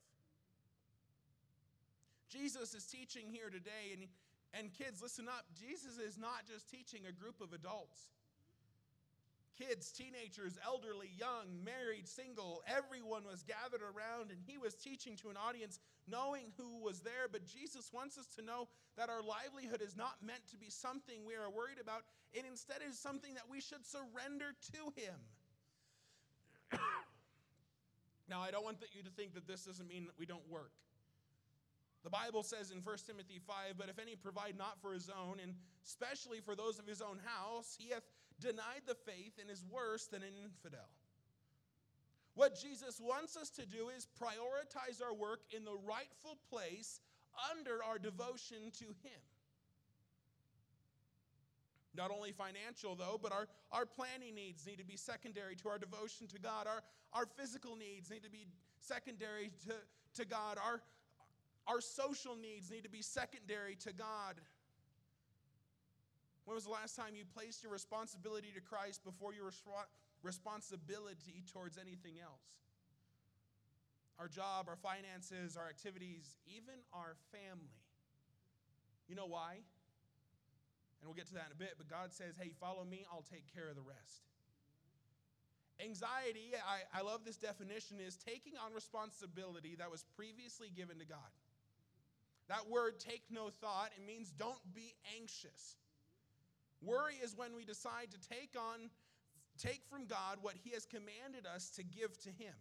Jesus 2.30 2.76
is 2.76 2.86
teaching 2.86 3.26
here 3.32 3.50
today, 3.50 3.98
and, 3.98 4.06
and 4.54 4.74
kids, 4.74 5.02
listen 5.02 5.28
up. 5.28 5.46
Jesus 5.60 5.98
is 5.98 6.18
not 6.18 6.46
just 6.48 6.70
teaching 6.70 7.02
a 7.10 7.12
group 7.12 7.42
of 7.42 7.54
adults. 7.54 8.14
Kids, 9.60 9.92
teenagers, 9.92 10.58
elderly, 10.66 11.12
young, 11.20 11.44
married, 11.66 12.08
single, 12.08 12.64
everyone 12.66 13.24
was 13.28 13.44
gathered 13.44 13.82
around, 13.84 14.32
and 14.32 14.40
he 14.48 14.58
was 14.58 14.74
teaching 14.74 15.18
to 15.18 15.30
an 15.30 15.36
audience 15.36 15.80
knowing 16.08 16.54
who 16.56 16.80
was 16.82 17.02
there. 17.02 17.28
But 17.30 17.46
Jesus 17.46 17.92
wants 17.92 18.18
us 18.18 18.28
to 18.38 18.42
know 18.42 18.70
that 18.96 19.10
our 19.10 19.22
livelihood 19.22 19.82
is 19.82 19.98
not 19.98 20.16
meant 20.24 20.48
to 20.52 20.58
be 20.58 20.70
something 20.70 21.26
we 21.28 21.36
are 21.36 21.50
worried 21.52 21.80
about, 21.82 22.04
it 22.32 22.46
instead 22.50 22.78
is 22.88 22.98
something 22.98 23.34
that 23.34 23.50
we 23.52 23.60
should 23.60 23.86
surrender 23.86 24.56
to 24.72 24.94
him. 24.96 25.20
now, 28.30 28.40
I 28.40 28.52
don't 28.52 28.64
want 28.64 28.78
you 28.94 29.04
to 29.04 29.12
think 29.12 29.34
that 29.34 29.46
this 29.46 29.66
doesn't 29.66 29.90
mean 29.90 30.06
that 30.06 30.18
we 30.18 30.26
don't 30.26 30.48
work. 30.50 30.72
The 32.04 32.10
Bible 32.10 32.44
says 32.44 32.72
in 32.72 32.80
1 32.80 32.98
Timothy 33.06 33.42
5, 33.46 33.76
but 33.78 33.90
if 33.90 34.00
any 34.00 34.16
provide 34.16 34.58
not 34.58 34.80
for 34.82 34.94
his 34.94 35.10
own, 35.10 35.40
and 35.44 35.54
especially 35.86 36.40
for 36.40 36.56
those 36.56 36.80
of 36.80 36.88
his 36.88 37.02
own 37.02 37.20
house, 37.26 37.76
he 37.78 37.90
hath 37.90 38.04
denied 38.40 38.84
the 38.88 38.96
faith 38.96 39.34
and 39.40 39.50
is 39.50 39.64
worse 39.70 40.08
than 40.08 40.24
an 40.24 40.34
infidel. 40.44 40.90
What 42.36 42.56
Jesus 42.56 43.02
wants 43.02 43.36
us 43.36 43.50
to 43.52 43.66
do 43.66 43.90
is 43.96 44.08
prioritize 44.22 45.04
our 45.04 45.14
work 45.14 45.42
in 45.56 45.66
the 45.66 45.76
rightful 45.86 46.38
place 46.50 47.02
under 47.52 47.84
our 47.84 48.00
devotion 48.00 48.72
to 48.80 48.86
him. 48.86 49.20
Not 51.96 52.12
only 52.12 52.32
financial, 52.32 52.96
though, 52.96 53.20
but 53.22 53.32
our, 53.32 53.48
our 53.72 53.86
planning 53.86 54.36
needs 54.36 54.66
need 54.66 54.78
to 54.78 54.86
be 54.86 54.96
secondary 54.96 55.56
to 55.58 55.70
our 55.70 55.78
devotion 55.78 56.28
to 56.28 56.40
God. 56.40 56.68
Our, 56.68 56.82
our 57.14 57.26
physical 57.26 57.76
needs 57.76 58.10
need 58.10 58.24
to 58.24 58.30
be 58.30 58.48
secondary 58.80 59.52
to, 59.68 59.74
to 60.22 60.26
God. 60.26 60.58
Our, 60.64 60.82
our 61.68 61.82
social 61.82 62.36
needs 62.36 62.72
need 62.72 62.84
to 62.84 62.90
be 62.90 63.02
secondary 63.02 63.76
to 63.84 63.92
God. 63.92 64.36
When 66.46 66.56
was 66.56 66.66
the 66.66 66.72
last 66.72 66.96
time 66.96 67.16
you 67.16 67.26
placed 67.26 67.62
your 67.64 67.72
responsibility 67.72 68.50
to 68.56 68.62
Christ 68.62 69.04
before 69.04 69.34
your 69.34 69.52
responsibility 70.24 71.44
towards 71.52 71.78
anything 71.78 72.20
else? 72.22 72.58
Our 74.18 74.28
job, 74.28 74.68
our 74.68 74.76
finances, 74.76 75.56
our 75.56 75.70
activities, 75.70 76.38
even 76.46 76.76
our 76.92 77.16
family. 77.32 77.80
You 79.08 79.16
know 79.16 79.28
why? 79.28 79.62
And 81.00 81.08
we'll 81.08 81.16
get 81.16 81.28
to 81.28 81.34
that 81.36 81.48
in 81.48 81.56
a 81.56 81.60
bit, 81.60 81.76
but 81.78 81.88
God 81.88 82.12
says, 82.12 82.36
hey, 82.38 82.52
follow 82.60 82.84
me, 82.84 83.06
I'll 83.12 83.24
take 83.32 83.48
care 83.54 83.70
of 83.70 83.76
the 83.76 83.82
rest. 83.82 84.28
Anxiety, 85.80 86.52
I, 86.60 87.00
I 87.00 87.02
love 87.04 87.24
this 87.24 87.38
definition, 87.38 88.04
is 88.06 88.18
taking 88.18 88.54
on 88.60 88.74
responsibility 88.74 89.76
that 89.80 89.90
was 89.90 90.04
previously 90.18 90.68
given 90.76 91.00
to 91.00 91.06
God. 91.06 91.32
That 92.50 92.68
word, 92.68 93.00
take 93.00 93.24
no 93.32 93.50
thought, 93.62 93.92
it 93.96 94.06
means 94.06 94.32
don't 94.32 94.60
be 94.76 94.94
anxious. 95.18 95.78
Worry 96.82 97.16
is 97.22 97.36
when 97.36 97.56
we 97.56 97.66
decide 97.66 98.12
to 98.12 98.30
take 98.30 98.56
on, 98.58 98.90
take 99.58 99.82
from 99.90 100.06
God 100.06 100.38
what 100.42 100.56
He 100.64 100.72
has 100.72 100.86
commanded 100.86 101.46
us 101.46 101.70
to 101.72 101.84
give 101.84 102.18
to 102.24 102.30
Him. 102.30 102.56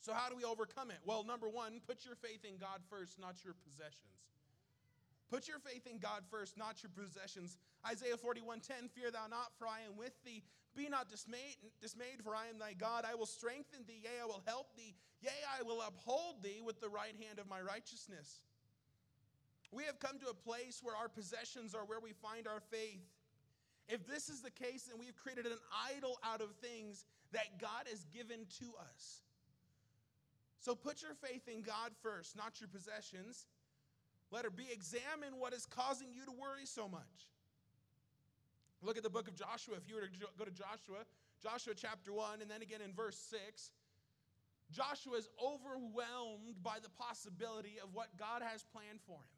So, 0.00 0.12
how 0.12 0.28
do 0.28 0.36
we 0.36 0.44
overcome 0.44 0.90
it? 0.90 0.98
Well, 1.04 1.24
number 1.24 1.48
one, 1.48 1.80
put 1.86 2.04
your 2.04 2.14
faith 2.14 2.44
in 2.44 2.58
God 2.58 2.80
first, 2.88 3.18
not 3.18 3.42
your 3.44 3.54
possessions. 3.64 4.16
Put 5.30 5.48
your 5.48 5.58
faith 5.58 5.86
in 5.90 5.98
God 5.98 6.22
first, 6.30 6.56
not 6.56 6.82
your 6.82 6.90
possessions. 6.94 7.58
Isaiah 7.84 8.16
41:10, 8.16 8.88
Fear 8.90 9.10
thou 9.10 9.26
not, 9.26 9.50
for 9.58 9.66
I 9.66 9.80
am 9.80 9.96
with 9.96 10.14
thee. 10.24 10.44
Be 10.76 10.88
not 10.88 11.08
dismayed, 11.08 11.56
dismayed, 11.80 12.22
for 12.22 12.36
I 12.36 12.46
am 12.46 12.58
thy 12.58 12.74
God. 12.74 13.04
I 13.04 13.14
will 13.14 13.26
strengthen 13.26 13.80
thee, 13.86 14.02
yea, 14.02 14.22
I 14.22 14.26
will 14.26 14.42
help 14.46 14.76
thee. 14.76 14.94
Yea, 15.22 15.30
I 15.58 15.62
will 15.62 15.80
uphold 15.80 16.42
thee 16.42 16.60
with 16.62 16.80
the 16.80 16.88
right 16.88 17.14
hand 17.26 17.38
of 17.38 17.48
my 17.48 17.60
righteousness. 17.60 18.40
We 19.72 19.84
have 19.84 19.98
come 19.98 20.18
to 20.20 20.28
a 20.28 20.34
place 20.34 20.80
where 20.82 20.96
our 20.96 21.08
possessions 21.08 21.74
are 21.74 21.84
where 21.84 22.00
we 22.00 22.12
find 22.12 22.46
our 22.46 22.60
faith. 22.70 23.04
If 23.88 24.06
this 24.06 24.28
is 24.28 24.40
the 24.40 24.50
case, 24.50 24.84
then 24.84 24.98
we've 24.98 25.16
created 25.16 25.46
an 25.46 25.58
idol 25.94 26.18
out 26.24 26.40
of 26.40 26.54
things 26.56 27.04
that 27.32 27.58
God 27.60 27.86
has 27.90 28.04
given 28.12 28.46
to 28.58 28.66
us. 28.92 29.22
So 30.58 30.74
put 30.74 31.02
your 31.02 31.14
faith 31.14 31.46
in 31.46 31.62
God 31.62 31.92
first, 32.02 32.36
not 32.36 32.60
your 32.60 32.68
possessions. 32.68 33.46
Let 34.32 34.44
her 34.44 34.50
be 34.50 34.66
examine 34.72 35.38
what 35.38 35.52
is 35.52 35.66
causing 35.66 36.08
you 36.12 36.24
to 36.24 36.32
worry 36.32 36.66
so 36.66 36.88
much. 36.88 37.30
Look 38.82 38.96
at 38.96 39.02
the 39.02 39.10
book 39.10 39.28
of 39.28 39.36
Joshua. 39.36 39.76
If 39.76 39.88
you 39.88 39.94
were 39.94 40.02
to 40.02 40.08
go 40.38 40.44
to 40.44 40.50
Joshua, 40.50 41.06
Joshua 41.42 41.74
chapter 41.76 42.12
1, 42.12 42.42
and 42.42 42.50
then 42.50 42.62
again 42.62 42.80
in 42.84 42.92
verse 42.92 43.16
6, 43.30 43.70
Joshua 44.72 45.16
is 45.16 45.28
overwhelmed 45.40 46.62
by 46.62 46.78
the 46.82 46.90
possibility 46.90 47.78
of 47.82 47.94
what 47.94 48.08
God 48.18 48.42
has 48.42 48.64
planned 48.64 49.00
for 49.06 49.18
him. 49.18 49.35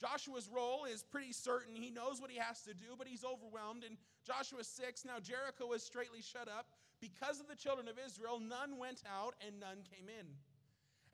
Joshua's 0.00 0.48
role 0.48 0.86
is 0.86 1.02
pretty 1.02 1.32
certain. 1.32 1.76
He 1.76 1.90
knows 1.90 2.20
what 2.20 2.30
he 2.30 2.38
has 2.38 2.62
to 2.62 2.72
do, 2.72 2.96
but 2.96 3.06
he's 3.06 3.24
overwhelmed. 3.24 3.84
In 3.84 3.98
Joshua 4.24 4.64
6, 4.64 5.04
now 5.04 5.20
Jericho 5.20 5.66
was 5.66 5.82
straightly 5.82 6.22
shut 6.22 6.48
up. 6.48 6.66
Because 7.00 7.40
of 7.40 7.48
the 7.48 7.56
children 7.56 7.88
of 7.88 7.96
Israel, 7.98 8.40
none 8.40 8.78
went 8.78 9.02
out 9.04 9.34
and 9.46 9.60
none 9.60 9.84
came 9.84 10.08
in. 10.08 10.26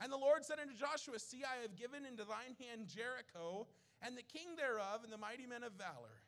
And 0.01 0.13
the 0.13 0.17
Lord 0.17 0.45
said 0.45 0.59
unto 0.61 0.75
Joshua, 0.75 1.19
See, 1.19 1.43
I 1.43 1.63
have 1.63 1.75
given 1.75 2.07
into 2.07 2.25
thine 2.25 2.55
hand 2.61 2.87
Jericho, 2.87 3.67
and 4.03 4.17
the 4.17 4.23
king 4.23 4.55
thereof, 4.57 5.03
and 5.03 5.13
the 5.13 5.19
mighty 5.19 5.47
men 5.47 5.63
of 5.63 5.73
valor. 5.73 6.23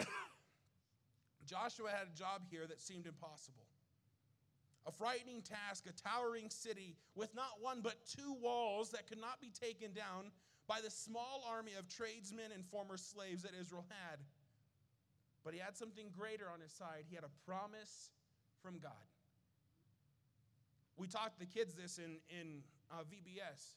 Joshua 1.46 1.90
had 1.90 2.08
a 2.12 2.18
job 2.18 2.42
here 2.50 2.66
that 2.66 2.82
seemed 2.82 3.06
impossible 3.06 3.66
a 4.86 4.92
frightening 4.92 5.42
task, 5.42 5.86
a 5.88 5.92
towering 5.92 6.48
city 6.48 6.96
with 7.14 7.34
not 7.34 7.60
one 7.60 7.80
but 7.82 7.94
two 8.06 8.36
walls 8.40 8.90
that 8.90 9.06
could 9.08 9.20
not 9.20 9.40
be 9.40 9.50
taken 9.50 9.92
down 9.92 10.30
by 10.68 10.80
the 10.82 10.90
small 10.90 11.44
army 11.48 11.72
of 11.78 11.88
tradesmen 11.88 12.52
and 12.54 12.64
former 12.66 12.96
slaves 12.96 13.42
that 13.42 13.52
Israel 13.58 13.84
had. 13.88 14.18
But 15.44 15.54
he 15.54 15.60
had 15.60 15.76
something 15.76 16.06
greater 16.16 16.46
on 16.52 16.60
his 16.60 16.72
side. 16.72 17.04
He 17.08 17.14
had 17.14 17.24
a 17.24 17.50
promise 17.50 18.10
from 18.62 18.78
God. 18.78 19.06
We 20.96 21.06
taught 21.06 21.38
the 21.38 21.46
kids 21.46 21.74
this 21.74 21.98
in, 21.98 22.18
in 22.30 22.62
uh, 22.90 23.02
VBS. 23.04 23.76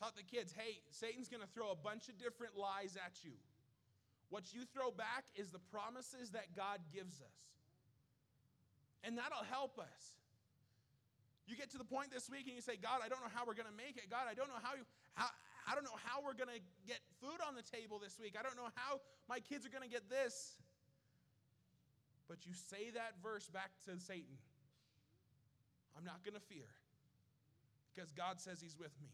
Taught 0.00 0.16
the 0.16 0.22
kids, 0.22 0.54
hey, 0.56 0.80
Satan's 0.90 1.28
going 1.28 1.42
to 1.42 1.48
throw 1.48 1.70
a 1.70 1.76
bunch 1.76 2.08
of 2.08 2.18
different 2.18 2.56
lies 2.56 2.96
at 2.96 3.22
you. 3.22 3.32
What 4.30 4.52
you 4.52 4.62
throw 4.64 4.90
back 4.90 5.24
is 5.34 5.50
the 5.50 5.58
promises 5.58 6.30
that 6.30 6.54
God 6.54 6.80
gives 6.92 7.20
us. 7.20 7.38
And 9.04 9.16
that'll 9.16 9.46
help 9.46 9.78
us. 9.78 10.18
You 11.46 11.56
get 11.56 11.70
to 11.72 11.78
the 11.78 11.88
point 11.88 12.12
this 12.12 12.28
week 12.28 12.44
and 12.44 12.54
you 12.54 12.60
say, 12.60 12.76
God, 12.76 13.00
I 13.00 13.08
don't 13.08 13.24
know 13.24 13.32
how 13.32 13.48
we're 13.48 13.56
going 13.56 13.70
to 13.70 13.78
make 13.78 13.96
it. 13.96 14.12
God, 14.12 14.28
I 14.28 14.34
don't 14.34 14.52
know 14.52 14.60
how, 14.60 14.76
you, 14.76 14.84
how 15.14 15.32
I 15.64 15.72
don't 15.72 15.84
know 15.84 15.96
how 16.04 16.20
we're 16.20 16.36
going 16.36 16.52
to 16.52 16.60
get 16.84 17.00
food 17.24 17.40
on 17.40 17.56
the 17.56 17.64
table 17.64 17.96
this 17.96 18.20
week. 18.20 18.36
I 18.38 18.42
don't 18.44 18.56
know 18.56 18.68
how 18.76 19.00
my 19.28 19.40
kids 19.40 19.64
are 19.64 19.72
going 19.72 19.84
to 19.84 19.88
get 19.88 20.12
this. 20.12 20.60
But 22.28 22.44
you 22.44 22.52
say 22.52 22.92
that 22.92 23.16
verse 23.22 23.48
back 23.48 23.72
to 23.88 23.96
Satan. 23.96 24.36
I'm 25.96 26.04
not 26.04 26.20
going 26.20 26.36
to 26.36 26.44
fear 26.52 26.68
because 27.94 28.12
God 28.12 28.40
says 28.40 28.60
he's 28.60 28.76
with 28.76 28.92
me. 29.00 29.08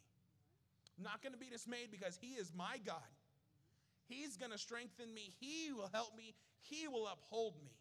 I'm 0.98 1.04
not 1.04 1.22
going 1.22 1.32
to 1.32 1.38
be 1.38 1.48
dismayed 1.48 1.90
because 1.90 2.18
he 2.20 2.34
is 2.34 2.52
my 2.54 2.82
God. 2.84 3.14
He's 4.06 4.36
going 4.36 4.50
to 4.50 4.58
strengthen 4.58 5.14
me. 5.14 5.32
He 5.40 5.72
will 5.72 5.90
help 5.92 6.16
me. 6.16 6.34
He 6.60 6.88
will 6.88 7.06
uphold 7.06 7.54
me. 7.62 7.72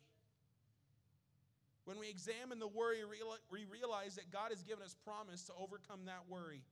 When 1.86 2.00
we 2.00 2.10
examine 2.10 2.60
the 2.60 2.68
worry, 2.68 3.04
we 3.52 3.66
realize 3.66 4.16
that 4.16 4.32
God 4.32 4.52
has 4.52 4.64
given 4.64 4.84
us 4.84 4.96
promise 5.04 5.44
to 5.46 5.54
overcome 5.60 6.06
that 6.06 6.24
worry. 6.30 6.64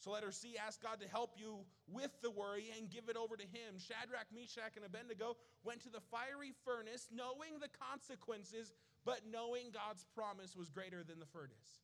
So 0.00 0.12
let 0.12 0.22
her 0.22 0.32
see, 0.32 0.54
ask 0.56 0.80
God 0.80 1.00
to 1.00 1.08
help 1.08 1.34
you 1.36 1.58
with 1.90 2.10
the 2.22 2.30
worry 2.30 2.70
and 2.78 2.88
give 2.88 3.08
it 3.08 3.16
over 3.16 3.36
to 3.36 3.42
Him. 3.42 3.76
Shadrach, 3.76 4.30
Meshach, 4.32 4.76
and 4.76 4.86
Abednego 4.86 5.36
went 5.64 5.82
to 5.82 5.90
the 5.90 6.00
fiery 6.00 6.54
furnace 6.64 7.08
knowing 7.12 7.58
the 7.60 7.68
consequences, 7.68 8.72
but 9.04 9.20
knowing 9.30 9.74
God's 9.74 10.06
promise 10.14 10.54
was 10.56 10.70
greater 10.70 11.02
than 11.02 11.18
the 11.18 11.26
furnace. 11.26 11.82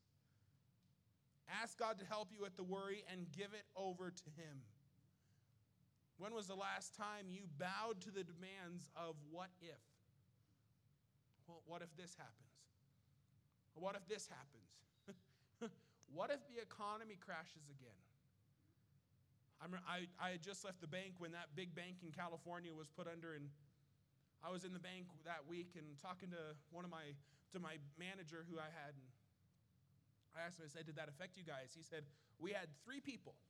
Ask 1.61 1.77
God 1.77 1.99
to 1.99 2.07
help 2.07 2.29
you 2.33 2.41
with 2.41 2.57
the 2.57 2.63
worry 2.63 3.05
and 3.13 3.27
give 3.37 3.53
it 3.53 3.67
over 3.77 4.11
to 4.11 4.31
Him. 4.39 4.63
When 6.17 6.33
was 6.33 6.47
the 6.47 6.55
last 6.55 6.95
time 6.95 7.27
you 7.29 7.43
bowed 7.59 8.01
to 8.03 8.11
the 8.11 8.23
demands 8.23 8.89
of 8.97 9.17
what 9.31 9.51
if? 9.61 9.83
Well, 11.47 11.61
what 11.67 11.83
if 11.83 11.93
this 11.97 12.17
happens? 12.17 12.55
What 13.75 13.97
if 13.97 14.07
this 14.09 14.29
happens? 14.31 14.71
what 16.15 16.31
if 16.31 16.41
the 16.49 16.63
economy 16.63 17.19
crashes 17.21 17.69
again? 17.69 17.99
I, 19.89 20.05
I 20.21 20.37
had 20.37 20.45
just 20.45 20.61
left 20.61 20.85
the 20.85 20.91
bank 20.91 21.17
when 21.25 21.33
that 21.33 21.57
big 21.57 21.73
bank 21.73 22.05
in 22.05 22.13
California 22.13 22.69
was 22.77 22.93
put 22.93 23.09
under, 23.09 23.33
and 23.33 23.49
I 24.45 24.53
was 24.53 24.69
in 24.69 24.77
the 24.77 24.83
bank 24.83 25.09
that 25.25 25.41
week 25.49 25.73
and 25.73 25.97
talking 25.97 26.29
to 26.37 26.53
one 26.69 26.85
of 26.85 26.93
my 26.93 27.17
to 27.57 27.59
my 27.63 27.81
manager 27.97 28.45
who 28.45 28.61
I 28.61 28.69
had, 28.69 28.93
and 28.93 29.07
I 30.37 30.45
asked 30.45 30.61
him, 30.61 30.69
I 30.69 30.73
said, 30.73 30.85
"Did 30.85 31.01
that 31.01 31.09
affect 31.09 31.41
you 31.41 31.49
guys?" 31.49 31.73
He 31.73 31.81
said, 31.81 32.05
"We 32.37 32.53
had 32.53 32.69
three 32.85 33.01
people 33.01 33.41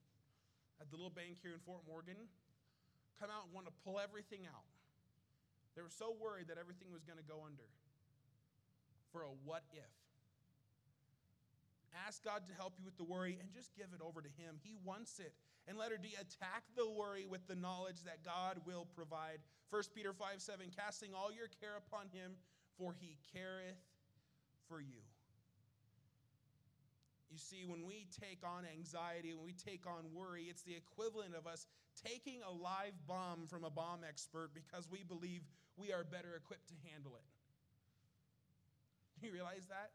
at 0.79 0.87
the 0.91 0.97
little 0.97 1.11
bank 1.11 1.43
here 1.43 1.51
in 1.51 1.59
Fort 1.67 1.83
Morgan 1.83 2.31
come 3.19 3.31
out 3.31 3.51
and 3.51 3.53
want 3.55 3.67
to 3.67 3.75
pull 3.83 3.99
everything 3.99 4.47
out. 4.47 4.67
They 5.75 5.83
were 5.83 5.93
so 5.93 6.15
worried 6.15 6.49
that 6.49 6.59
everything 6.59 6.91
was 6.93 7.05
going 7.05 7.19
to 7.19 7.27
go 7.27 7.43
under." 7.45 7.67
for 9.15 9.23
a 9.23 9.31
what 9.47 9.63
if. 9.71 9.95
Ask 12.05 12.25
God 12.25 12.43
to 12.51 12.55
help 12.59 12.75
you 12.77 12.85
with 12.85 12.99
the 12.99 13.07
worry 13.07 13.39
and 13.39 13.49
just 13.55 13.71
give 13.79 13.95
it 13.95 14.03
over 14.03 14.21
to 14.21 14.29
Him. 14.35 14.59
He 14.67 14.75
wants 14.83 15.21
it. 15.21 15.33
And 15.69 15.79
letter 15.79 15.97
D, 15.97 16.11
attack 16.19 16.67
the 16.75 16.91
worry 16.91 17.25
with 17.25 17.47
the 17.47 17.55
knowledge 17.55 18.03
that 18.05 18.27
God 18.27 18.59
will 18.67 18.89
provide. 18.99 19.39
1 19.71 19.95
Peter 19.95 20.13
5 20.13 20.43
7, 20.43 20.67
casting 20.77 21.15
all 21.15 21.31
your 21.31 21.47
care 21.63 21.79
upon 21.79 22.11
Him, 22.11 22.35
for 22.77 22.93
He 22.99 23.17
careth 23.33 23.79
for 24.69 24.81
you. 24.81 25.07
You 27.31 27.39
see, 27.39 27.65
when 27.65 27.87
we 27.87 28.07
take 28.21 28.43
on 28.45 28.67
anxiety, 28.67 29.33
when 29.33 29.47
we 29.47 29.55
take 29.55 29.87
on 29.87 30.11
worry, 30.13 30.47
it's 30.51 30.63
the 30.63 30.75
equivalent 30.75 31.35
of 31.35 31.47
us 31.47 31.67
taking 32.05 32.43
a 32.43 32.51
live 32.51 32.95
bomb 33.07 33.47
from 33.47 33.63
a 33.65 33.71
bomb 33.71 34.01
expert 34.07 34.51
because 34.55 34.91
we 34.91 35.03
believe 35.03 35.43
we 35.77 35.93
are 35.93 36.05
better 36.05 36.35
equipped 36.37 36.69
to 36.69 36.77
handle 36.91 37.15
it. 37.17 37.29
Do 39.21 39.27
you 39.27 39.33
realize 39.33 39.67
that? 39.69 39.91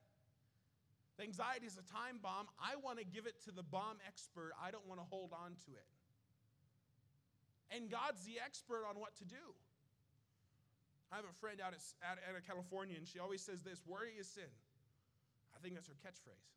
The 1.17 1.23
anxiety 1.23 1.67
is 1.67 1.75
a 1.75 1.83
time 1.83 2.19
bomb. 2.23 2.47
I 2.55 2.79
want 2.79 2.99
to 2.99 3.05
give 3.05 3.27
it 3.27 3.43
to 3.43 3.51
the 3.51 3.63
bomb 3.63 3.99
expert. 4.07 4.55
I 4.55 4.71
don't 4.71 4.87
want 4.87 4.99
to 5.03 5.07
hold 5.11 5.35
on 5.35 5.59
to 5.67 5.71
it. 5.75 5.87
And 7.75 7.91
God's 7.91 8.23
the 8.23 8.39
expert 8.39 8.87
on 8.87 8.97
what 8.97 9.15
to 9.19 9.25
do. 9.25 9.53
I 11.11 11.17
have 11.17 11.25
a 11.25 11.37
friend 11.41 11.59
out, 11.59 11.73
at, 11.73 12.17
out 12.23 12.35
of 12.37 12.45
California, 12.47 12.95
and 12.97 13.07
she 13.07 13.19
always 13.19 13.41
says 13.41 13.61
this 13.63 13.81
worry 13.85 14.13
is 14.19 14.27
sin. 14.27 14.49
I 15.55 15.59
think 15.59 15.75
that's 15.75 15.87
her 15.87 15.99
catchphrase. 16.05 16.47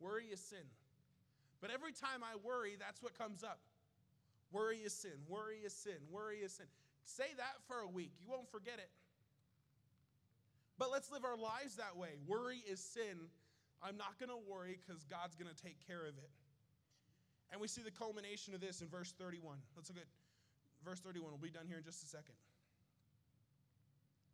Worry 0.00 0.26
is 0.26 0.40
sin. 0.40 0.66
But 1.60 1.70
every 1.70 1.92
time 1.92 2.22
I 2.22 2.36
worry, 2.44 2.76
that's 2.78 3.02
what 3.02 3.16
comes 3.18 3.42
up. 3.42 3.58
Worry 4.52 4.78
is 4.78 4.92
sin. 4.92 5.18
Worry 5.28 5.58
is 5.64 5.72
sin. 5.72 5.98
Worry 6.10 6.38
is 6.38 6.52
sin. 6.52 6.66
Say 7.08 7.32
that 7.38 7.56
for 7.66 7.80
a 7.80 7.88
week. 7.88 8.12
You 8.20 8.28
won't 8.28 8.50
forget 8.52 8.76
it. 8.76 8.90
But 10.76 10.92
let's 10.92 11.10
live 11.10 11.24
our 11.24 11.36
lives 11.36 11.76
that 11.76 11.96
way. 11.96 12.20
Worry 12.26 12.62
is 12.68 12.78
sin. 12.80 13.32
I'm 13.82 13.96
not 13.96 14.18
going 14.20 14.28
to 14.28 14.38
worry 14.44 14.78
because 14.78 15.02
God's 15.04 15.34
going 15.34 15.48
to 15.48 15.56
take 15.56 15.80
care 15.86 16.04
of 16.04 16.18
it. 16.20 16.30
And 17.50 17.60
we 17.60 17.66
see 17.66 17.80
the 17.80 17.90
culmination 17.90 18.52
of 18.54 18.60
this 18.60 18.82
in 18.82 18.88
verse 18.88 19.14
31. 19.18 19.56
Let's 19.74 19.88
look 19.88 19.96
at 19.96 20.04
verse 20.84 21.00
31. 21.00 21.32
We'll 21.32 21.40
be 21.40 21.50
done 21.50 21.66
here 21.66 21.78
in 21.78 21.84
just 21.84 22.04
a 22.04 22.06
second. 22.06 22.36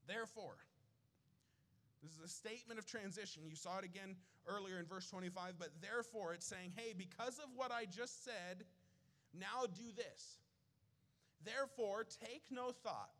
Therefore, 0.08 0.58
this 2.02 2.12
is 2.12 2.24
a 2.24 2.28
statement 2.28 2.80
of 2.80 2.86
transition. 2.86 3.44
You 3.48 3.54
saw 3.56 3.78
it 3.78 3.84
again 3.84 4.16
earlier 4.46 4.78
in 4.80 4.84
verse 4.84 5.08
25, 5.08 5.54
but 5.58 5.70
therefore 5.80 6.34
it's 6.34 6.44
saying, 6.44 6.72
hey, 6.74 6.92
because 6.92 7.38
of 7.38 7.46
what 7.54 7.70
I 7.70 7.86
just 7.86 8.24
said, 8.24 8.66
now 9.32 9.64
do 9.72 9.94
this. 9.96 10.43
Therefore, 11.44 12.04
take 12.04 12.42
no 12.50 12.72
thought. 12.72 13.10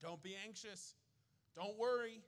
Don't 0.00 0.22
be 0.22 0.36
anxious. 0.46 0.94
Don't 1.54 1.78
worry. 1.78 2.20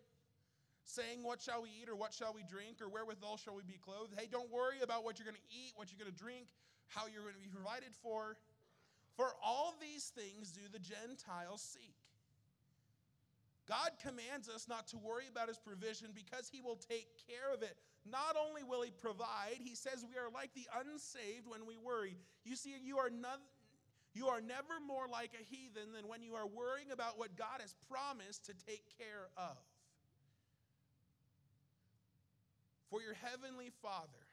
Saying, 0.84 1.22
What 1.22 1.40
shall 1.40 1.62
we 1.62 1.70
eat, 1.82 1.88
or 1.88 1.96
what 1.96 2.14
shall 2.14 2.32
we 2.32 2.42
drink, 2.48 2.80
or 2.80 2.88
wherewithal 2.88 3.38
shall 3.38 3.56
we 3.56 3.62
be 3.62 3.78
clothed? 3.78 4.14
Hey, 4.16 4.28
don't 4.30 4.50
worry 4.50 4.80
about 4.82 5.04
what 5.04 5.18
you're 5.18 5.26
going 5.26 5.36
to 5.36 5.54
eat, 5.54 5.72
what 5.74 5.90
you're 5.90 5.98
going 5.98 6.12
to 6.12 6.16
drink, 6.16 6.46
how 6.88 7.06
you're 7.06 7.22
going 7.22 7.34
to 7.34 7.40
be 7.40 7.52
provided 7.52 7.94
for. 8.02 8.36
For 9.16 9.32
all 9.42 9.74
these 9.80 10.12
things 10.14 10.52
do 10.52 10.60
the 10.70 10.78
Gentiles 10.78 11.60
seek. 11.60 11.96
God 13.66 13.90
commands 14.00 14.48
us 14.48 14.68
not 14.68 14.86
to 14.88 14.96
worry 14.96 15.24
about 15.30 15.48
his 15.48 15.58
provision 15.58 16.08
because 16.14 16.48
he 16.48 16.60
will 16.60 16.76
take 16.76 17.08
care 17.26 17.52
of 17.52 17.62
it. 17.62 17.76
Not 18.08 18.36
only 18.38 18.62
will 18.62 18.82
he 18.82 18.92
provide, 18.92 19.58
he 19.58 19.74
says 19.74 20.06
we 20.08 20.16
are 20.16 20.30
like 20.32 20.54
the 20.54 20.68
unsaved 20.78 21.48
when 21.48 21.66
we 21.66 21.76
worry. 21.76 22.16
You 22.44 22.54
see, 22.54 22.74
you 22.80 22.98
are, 22.98 23.10
no, 23.10 23.28
you 24.16 24.28
are 24.28 24.40
never 24.40 24.80
more 24.86 25.04
like 25.12 25.32
a 25.34 25.44
heathen 25.44 25.92
than 25.92 26.08
when 26.08 26.22
you 26.22 26.34
are 26.34 26.46
worrying 26.46 26.90
about 26.90 27.18
what 27.18 27.36
God 27.36 27.60
has 27.60 27.74
promised 27.90 28.46
to 28.46 28.52
take 28.66 28.82
care 28.96 29.28
of. 29.36 29.56
For 32.90 33.02
your 33.02 33.14
heavenly 33.14 33.70
Father, 33.82 34.24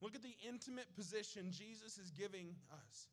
look 0.00 0.16
at 0.16 0.22
the 0.22 0.34
intimate 0.48 0.92
position 0.96 1.52
Jesus 1.52 1.96
is 1.96 2.10
giving 2.10 2.56
us. 2.72 3.06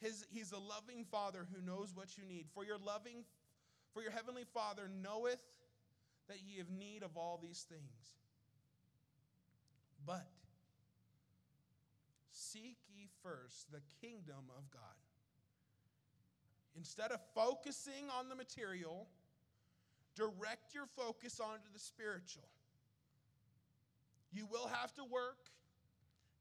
His, 0.00 0.26
he's 0.30 0.50
a 0.52 0.58
loving 0.58 1.04
father 1.10 1.46
who 1.54 1.64
knows 1.64 1.92
what 1.94 2.18
you 2.18 2.24
need. 2.24 2.46
For 2.52 2.64
your 2.64 2.78
loving, 2.78 3.24
for 3.92 4.02
your 4.02 4.10
heavenly 4.10 4.44
Father 4.52 4.90
knoweth 5.02 5.40
that 6.28 6.38
ye 6.44 6.58
have 6.58 6.70
need 6.70 7.02
of 7.02 7.16
all 7.16 7.38
these 7.40 7.64
things. 7.68 7.80
But 10.04 10.26
seek 12.54 12.78
ye 12.88 13.08
first 13.22 13.70
the 13.70 13.82
kingdom 14.00 14.46
of 14.56 14.70
God. 14.70 15.02
Instead 16.76 17.10
of 17.10 17.20
focusing 17.34 18.08
on 18.16 18.28
the 18.28 18.34
material, 18.34 19.06
direct 20.14 20.74
your 20.74 20.86
focus 20.96 21.40
onto 21.40 21.68
the 21.72 21.78
spiritual. 21.78 22.48
You 24.32 24.46
will 24.46 24.68
have 24.68 24.94
to 24.94 25.04
work. 25.04 25.50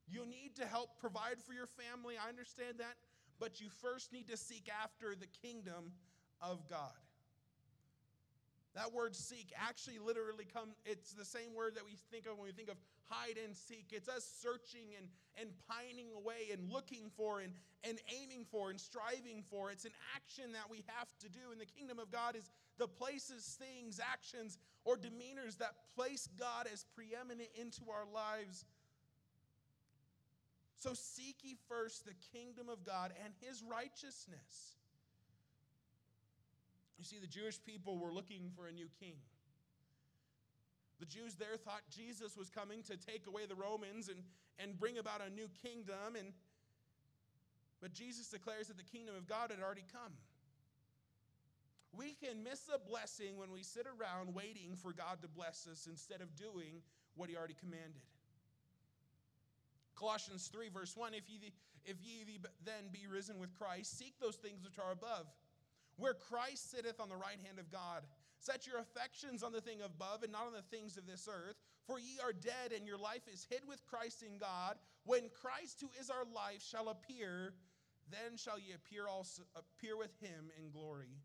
You 0.07 0.25
need 0.25 0.55
to 0.55 0.65
help 0.65 0.99
provide 0.99 1.41
for 1.45 1.53
your 1.53 1.67
family. 1.67 2.15
I 2.23 2.29
understand 2.29 2.77
that 2.77 2.95
but 3.39 3.59
you 3.59 3.67
first 3.81 4.13
need 4.13 4.27
to 4.29 4.37
seek 4.37 4.69
after 4.83 5.15
the 5.15 5.27
kingdom 5.41 5.91
of 6.41 6.67
God. 6.69 6.95
That 8.75 8.93
word 8.93 9.15
seek 9.15 9.51
actually 9.55 9.99
literally 9.99 10.47
come 10.51 10.69
it's 10.85 11.11
the 11.11 11.25
same 11.25 11.53
word 11.53 11.75
that 11.75 11.83
we 11.85 11.97
think 12.09 12.25
of 12.25 12.37
when 12.37 12.47
we 12.47 12.53
think 12.53 12.69
of 12.69 12.77
hide 13.09 13.37
and 13.43 13.55
seek. 13.55 13.87
It's 13.91 14.09
us 14.09 14.23
searching 14.41 14.95
and, 14.97 15.07
and 15.39 15.49
pining 15.67 16.07
away 16.15 16.51
and 16.51 16.71
looking 16.71 17.11
for 17.15 17.41
and, 17.41 17.53
and 17.83 17.99
aiming 18.09 18.45
for 18.51 18.69
and 18.69 18.79
striving 18.79 19.43
for. 19.49 19.71
It's 19.71 19.85
an 19.85 19.95
action 20.15 20.53
that 20.53 20.69
we 20.69 20.83
have 20.87 21.07
to 21.19 21.29
do. 21.29 21.51
And 21.51 21.59
the 21.59 21.65
kingdom 21.65 21.99
of 21.99 22.11
God 22.11 22.35
is 22.35 22.49
the 22.77 22.87
places, 22.87 23.57
things, 23.59 23.99
actions, 23.99 24.57
or 24.85 24.97
demeanors 24.97 25.57
that 25.59 25.75
place 25.95 26.27
God 26.39 26.67
as 26.71 26.85
preeminent 26.95 27.49
into 27.55 27.89
our 27.89 28.05
lives 28.13 28.65
so 30.83 30.91
seek 30.93 31.37
ye 31.43 31.55
first 31.69 32.05
the 32.05 32.13
kingdom 32.37 32.67
of 32.67 32.83
God 32.83 33.13
and 33.23 33.33
his 33.39 33.63
righteousness. 33.63 34.75
You 36.97 37.05
see, 37.05 37.19
the 37.19 37.27
Jewish 37.27 37.57
people 37.63 37.97
were 37.97 38.11
looking 38.11 38.51
for 38.53 38.67
a 38.67 38.71
new 38.73 38.89
king. 38.99 39.15
The 41.03 41.19
Jews 41.19 41.35
there 41.35 41.57
thought 41.57 41.81
Jesus 41.91 42.37
was 42.37 42.49
coming 42.49 42.81
to 42.83 42.95
take 42.95 43.27
away 43.27 43.41
the 43.45 43.59
Romans 43.59 44.07
and, 44.07 44.23
and 44.57 44.79
bring 44.79 44.97
about 44.97 45.19
a 45.19 45.29
new 45.29 45.49
kingdom. 45.61 46.15
And, 46.17 46.31
but 47.81 47.91
Jesus 47.91 48.29
declares 48.29 48.69
that 48.69 48.77
the 48.77 48.87
kingdom 48.87 49.13
of 49.17 49.27
God 49.27 49.51
had 49.51 49.59
already 49.59 49.83
come. 49.91 50.13
We 51.91 52.15
can 52.23 52.41
miss 52.41 52.69
a 52.73 52.79
blessing 52.79 53.35
when 53.35 53.51
we 53.51 53.63
sit 53.63 53.85
around 53.85 54.33
waiting 54.33 54.77
for 54.77 54.93
God 54.93 55.21
to 55.23 55.27
bless 55.27 55.67
us 55.69 55.87
instead 55.91 56.21
of 56.21 56.37
doing 56.37 56.79
what 57.15 57.29
he 57.29 57.35
already 57.35 57.59
commanded. 57.59 57.99
Colossians 59.99 60.47
3, 60.47 60.69
verse 60.69 60.95
1 60.95 61.13
If 61.13 61.29
ye, 61.29 61.51
if 61.83 61.97
ye 62.01 62.39
then 62.63 62.87
be 62.93 63.07
risen 63.11 63.39
with 63.39 63.51
Christ, 63.59 63.99
seek 63.99 64.13
those 64.21 64.37
things 64.37 64.63
which 64.63 64.79
are 64.79 64.93
above, 64.93 65.27
where 65.97 66.13
Christ 66.13 66.71
sitteth 66.71 67.01
on 67.01 67.09
the 67.09 67.17
right 67.17 67.43
hand 67.43 67.59
of 67.59 67.69
God. 67.69 68.03
Set 68.43 68.67
your 68.67 68.79
affections 68.79 69.41
on 69.41 69.53
the 69.53 69.61
thing 69.61 69.79
above 69.79 70.21
and 70.21 70.33
not 70.33 70.47
on 70.47 70.51
the 70.51 70.75
things 70.75 70.97
of 70.97 71.07
this 71.07 71.29
earth. 71.31 71.55
For 71.87 71.97
ye 71.97 72.19
are 72.21 72.33
dead, 72.33 72.75
and 72.75 72.85
your 72.85 72.97
life 72.97 73.23
is 73.31 73.47
hid 73.49 73.61
with 73.65 73.85
Christ 73.87 74.21
in 74.21 74.37
God. 74.37 74.75
When 75.05 75.31
Christ, 75.41 75.79
who 75.79 75.89
is 75.97 76.09
our 76.09 76.25
life, 76.35 76.61
shall 76.61 76.89
appear, 76.89 77.53
then 78.11 78.35
shall 78.35 78.59
ye 78.59 78.73
appear 78.75 79.07
also 79.07 79.43
appear 79.55 79.95
with 79.95 80.11
him 80.19 80.51
in 80.59 80.71
glory. 80.71 81.15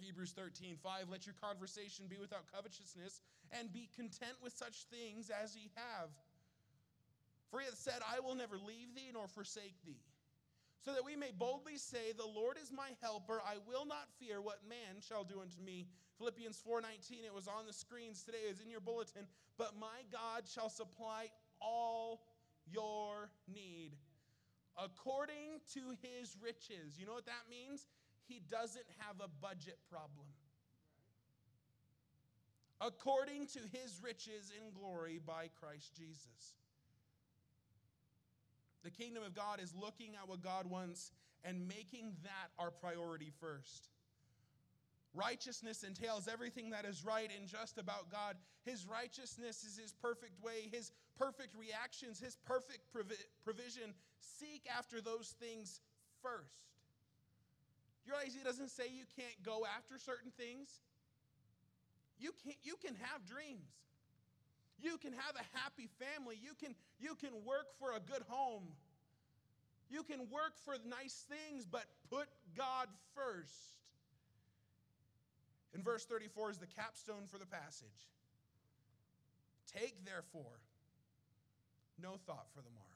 Hebrews 0.00 0.32
13, 0.32 0.76
5, 0.82 1.08
let 1.10 1.26
your 1.26 1.34
conversation 1.36 2.06
be 2.08 2.16
without 2.16 2.50
covetousness, 2.50 3.20
and 3.52 3.70
be 3.70 3.90
content 3.94 4.40
with 4.42 4.54
such 4.54 4.84
things 4.88 5.30
as 5.30 5.54
ye 5.54 5.70
have. 5.74 6.08
For 7.50 7.60
he 7.60 7.66
hath 7.66 7.76
said, 7.76 8.00
I 8.08 8.20
will 8.20 8.34
never 8.34 8.56
leave 8.56 8.94
thee 8.94 9.10
nor 9.12 9.28
forsake 9.28 9.76
thee. 9.84 10.00
So 10.82 10.92
that 10.92 11.04
we 11.04 11.14
may 11.14 11.30
boldly 11.30 11.76
say, 11.76 12.12
The 12.16 12.26
Lord 12.26 12.56
is 12.60 12.72
my 12.72 12.90
helper, 13.02 13.42
I 13.44 13.56
will 13.68 13.84
not 13.84 14.08
fear 14.18 14.40
what 14.40 14.60
man 14.68 15.00
shall 15.06 15.24
do 15.24 15.40
unto 15.40 15.60
me. 15.60 15.88
Philippians 16.18 16.60
4:19, 16.66 17.24
it 17.24 17.34
was 17.34 17.48
on 17.48 17.66
the 17.66 17.72
screens 17.72 18.22
today, 18.22 18.44
it's 18.48 18.60
in 18.60 18.70
your 18.70 18.80
bulletin. 18.80 19.26
But 19.58 19.76
my 19.78 20.04
God 20.10 20.48
shall 20.48 20.70
supply 20.70 21.30
all 21.60 22.22
your 22.70 23.30
need 23.46 23.96
according 24.82 25.60
to 25.74 25.80
his 26.00 26.36
riches. 26.42 26.98
You 26.98 27.06
know 27.06 27.12
what 27.12 27.26
that 27.26 27.48
means? 27.50 27.86
He 28.26 28.40
doesn't 28.50 28.86
have 28.98 29.16
a 29.20 29.28
budget 29.40 29.78
problem. 29.90 30.26
According 32.80 33.46
to 33.48 33.60
his 33.72 34.00
riches 34.02 34.52
in 34.56 34.72
glory 34.72 35.20
by 35.24 35.48
Christ 35.60 35.94
Jesus. 35.96 36.54
The 38.82 38.90
kingdom 38.90 39.22
of 39.22 39.34
God 39.34 39.60
is 39.60 39.74
looking 39.74 40.14
at 40.20 40.28
what 40.28 40.42
God 40.42 40.66
wants 40.66 41.12
and 41.44 41.68
making 41.68 42.12
that 42.22 42.50
our 42.58 42.70
priority 42.70 43.32
first. 43.40 43.88
Righteousness 45.12 45.82
entails 45.82 46.28
everything 46.28 46.70
that 46.70 46.84
is 46.84 47.04
right 47.04 47.28
and 47.36 47.48
just 47.48 47.78
about 47.78 48.10
God. 48.10 48.36
His 48.64 48.86
righteousness 48.86 49.64
is 49.64 49.76
His 49.76 49.92
perfect 49.92 50.42
way, 50.42 50.68
His 50.70 50.92
perfect 51.18 51.54
reactions, 51.58 52.20
His 52.20 52.36
perfect 52.46 52.92
provi- 52.92 53.26
provision. 53.44 53.92
Seek 54.20 54.66
after 54.76 55.00
those 55.00 55.34
things 55.40 55.80
first. 56.22 56.70
You 58.06 58.12
realize 58.12 58.34
He 58.34 58.44
doesn't 58.44 58.70
say 58.70 58.84
you 58.86 59.04
can't 59.16 59.42
go 59.42 59.66
after 59.76 59.98
certain 59.98 60.30
things? 60.30 60.80
You 62.18 62.30
can, 62.44 62.52
you 62.62 62.76
can 62.76 62.94
have 63.00 63.26
dreams. 63.26 63.66
You 64.82 64.98
can 64.98 65.12
have 65.12 65.36
a 65.36 65.58
happy 65.58 65.88
family. 65.98 66.38
You 66.42 66.52
can, 66.58 66.74
you 66.98 67.14
can 67.14 67.30
work 67.44 67.66
for 67.78 67.92
a 67.92 68.00
good 68.00 68.22
home. 68.28 68.64
You 69.90 70.02
can 70.02 70.20
work 70.30 70.56
for 70.64 70.74
nice 70.88 71.26
things, 71.28 71.66
but 71.66 71.84
put 72.08 72.28
God 72.56 72.88
first. 73.14 73.74
In 75.74 75.82
verse 75.82 76.04
34 76.04 76.50
is 76.50 76.58
the 76.58 76.66
capstone 76.66 77.26
for 77.26 77.38
the 77.38 77.46
passage. 77.46 78.08
Take, 79.66 80.04
therefore, 80.04 80.58
no 82.00 82.16
thought 82.26 82.46
for 82.54 82.62
the 82.62 82.70
morrow. 82.70 82.86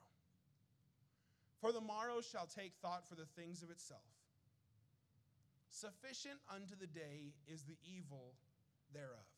For 1.61 1.71
the 1.71 1.81
morrow 1.81 2.21
shall 2.21 2.47
take 2.47 2.73
thought 2.81 3.07
for 3.07 3.15
the 3.15 3.25
things 3.37 3.63
of 3.63 3.69
itself. 3.69 4.01
Sufficient 5.69 6.39
unto 6.53 6.75
the 6.79 6.87
day 6.87 7.33
is 7.47 7.63
the 7.63 7.77
evil 7.83 8.33
thereof. 8.93 9.34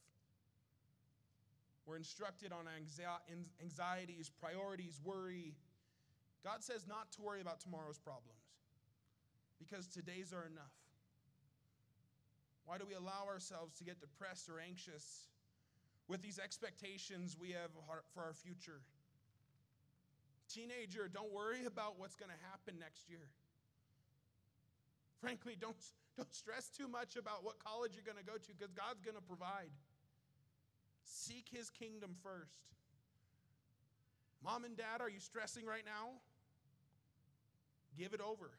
We're 1.88 1.96
instructed 1.96 2.52
on 2.52 2.68
anxieties, 3.64 4.30
priorities, 4.42 5.00
worry. 5.02 5.56
God 6.44 6.62
says 6.62 6.86
not 6.86 7.14
to 7.14 7.22
worry 7.22 7.40
about 7.40 7.62
tomorrow's 7.62 7.98
problems 7.98 8.44
because 9.58 9.88
today's 9.88 10.34
are 10.34 10.44
enough. 10.44 10.76
Why 12.66 12.78
do 12.78 12.84
we 12.86 12.94
allow 12.94 13.24
ourselves 13.32 13.74
to 13.80 13.86
get 13.86 14.02
depressed 14.02 14.50
or 14.50 14.60
anxious 14.60 15.32
with 16.10 16.22
these 16.22 16.40
expectations 16.40 17.38
we 17.40 17.52
have 17.52 17.72
for 18.14 18.22
our 18.22 18.34
future? 18.34 18.82
Teenager, 20.52 21.08
don't 21.08 21.32
worry 21.32 21.64
about 21.66 21.98
what's 21.98 22.16
going 22.16 22.32
to 22.32 22.42
happen 22.52 22.76
next 22.80 23.08
year. 23.10 23.32
Frankly, 25.22 25.56
don't, 25.60 25.80
don't 26.18 26.34
stress 26.36 26.68
too 26.68 26.90
much 26.90 27.16
about 27.16 27.46
what 27.46 27.64
college 27.64 27.96
you're 27.96 28.04
going 28.04 28.20
to 28.20 28.30
go 28.30 28.36
to 28.36 28.50
because 28.52 28.74
God's 28.76 29.00
going 29.00 29.16
to 29.16 29.24
provide. 29.24 29.72
Seek 31.08 31.48
his 31.50 31.70
kingdom 31.70 32.16
first. 32.22 32.68
Mom 34.44 34.66
and 34.66 34.78
dad, 34.78 35.02
are 35.02 35.10
you 35.10 35.20
stressing 35.20 35.66
right 35.66 35.86
now? 35.86 36.10
Give 37.98 38.14
it 38.14 38.22
over. 38.22 38.52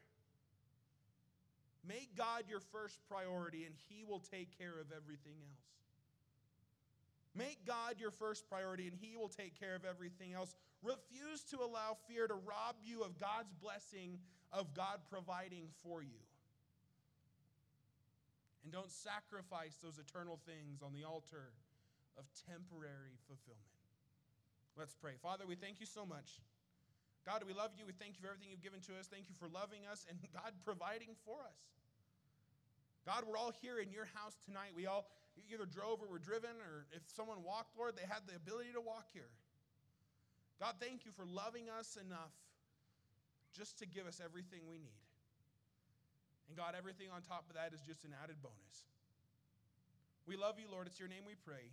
Make 1.87 2.17
God 2.17 2.45
your 2.49 2.61
first 2.61 3.01
priority, 3.09 3.65
and 3.65 3.75
He 3.89 4.05
will 4.05 4.19
take 4.19 4.59
care 4.59 4.81
of 4.81 4.93
everything 4.95 5.37
else. 5.41 5.63
Make 7.35 7.65
God 7.65 7.95
your 7.99 8.11
first 8.11 8.49
priority, 8.49 8.89
and 8.89 8.97
He 9.01 9.17
will 9.17 9.29
take 9.29 9.59
care 9.59 9.77
of 9.77 9.85
everything 9.85 10.33
else. 10.33 10.55
Refuse 10.83 11.43
to 11.51 11.59
allow 11.59 11.97
fear 12.09 12.27
to 12.27 12.35
rob 12.35 12.77
you 12.83 13.03
of 13.03 13.19
God's 13.19 13.55
blessing, 13.55 14.19
of 14.53 14.75
God 14.75 14.99
providing 15.09 15.69
for 15.83 16.03
you. 16.03 16.19
And 18.65 18.73
don't 18.73 18.91
sacrifice 18.91 19.77
those 19.83 19.99
eternal 19.99 20.41
things 20.45 20.83
on 20.83 20.93
the 20.93 21.05
altar 21.05 21.53
of 22.19 22.27
temporary 22.51 23.17
fulfillment. 23.31 23.79
Let's 24.77 24.95
pray. 24.95 25.15
Father, 25.23 25.47
we 25.47 25.55
thank 25.55 25.81
you 25.81 25.87
so 25.87 26.05
much. 26.05 26.43
God, 27.27 27.43
we 27.47 27.55
love 27.55 27.73
you. 27.79 27.87
We 27.87 27.95
thank 27.95 28.19
you 28.19 28.23
for 28.23 28.29
everything 28.29 28.51
you've 28.51 28.63
given 28.63 28.83
to 28.91 28.99
us. 28.99 29.07
Thank 29.07 29.31
you 29.31 29.37
for 29.39 29.47
loving 29.49 29.87
us 29.87 30.07
and 30.11 30.19
God 30.35 30.53
providing 30.67 31.15
for 31.23 31.39
us. 31.47 31.59
God, 33.07 33.25
we're 33.25 33.39
all 33.39 33.55
here 33.63 33.79
in 33.79 33.91
your 33.91 34.07
house 34.13 34.37
tonight. 34.45 34.77
We 34.77 34.87
all 34.87 35.09
either 35.49 35.65
drove 35.65 36.03
or 36.03 36.11
were 36.11 36.19
driven, 36.19 36.59
or 36.61 36.85
if 36.91 37.03
someone 37.15 37.47
walked, 37.47 37.79
Lord, 37.79 37.95
they 37.95 38.05
had 38.05 38.27
the 38.27 38.35
ability 38.35 38.75
to 38.75 38.83
walk 38.83 39.07
here. 39.15 39.31
God, 40.59 40.75
thank 40.83 41.07
you 41.07 41.13
for 41.15 41.25
loving 41.25 41.71
us 41.71 41.97
enough 41.97 42.35
just 43.55 43.79
to 43.79 43.87
give 43.87 44.07
us 44.07 44.21
everything 44.23 44.67
we 44.67 44.79
need. 44.79 45.03
And 46.49 46.57
God, 46.57 46.75
everything 46.77 47.09
on 47.15 47.23
top 47.23 47.47
of 47.49 47.55
that 47.55 47.73
is 47.73 47.81
just 47.87 48.05
an 48.05 48.13
added 48.13 48.43
bonus. 48.43 48.77
We 50.27 50.37
love 50.37 50.59
you, 50.59 50.67
Lord. 50.71 50.87
It's 50.87 50.99
your 50.99 51.09
name 51.09 51.25
we 51.25 51.37
pray. 51.37 51.73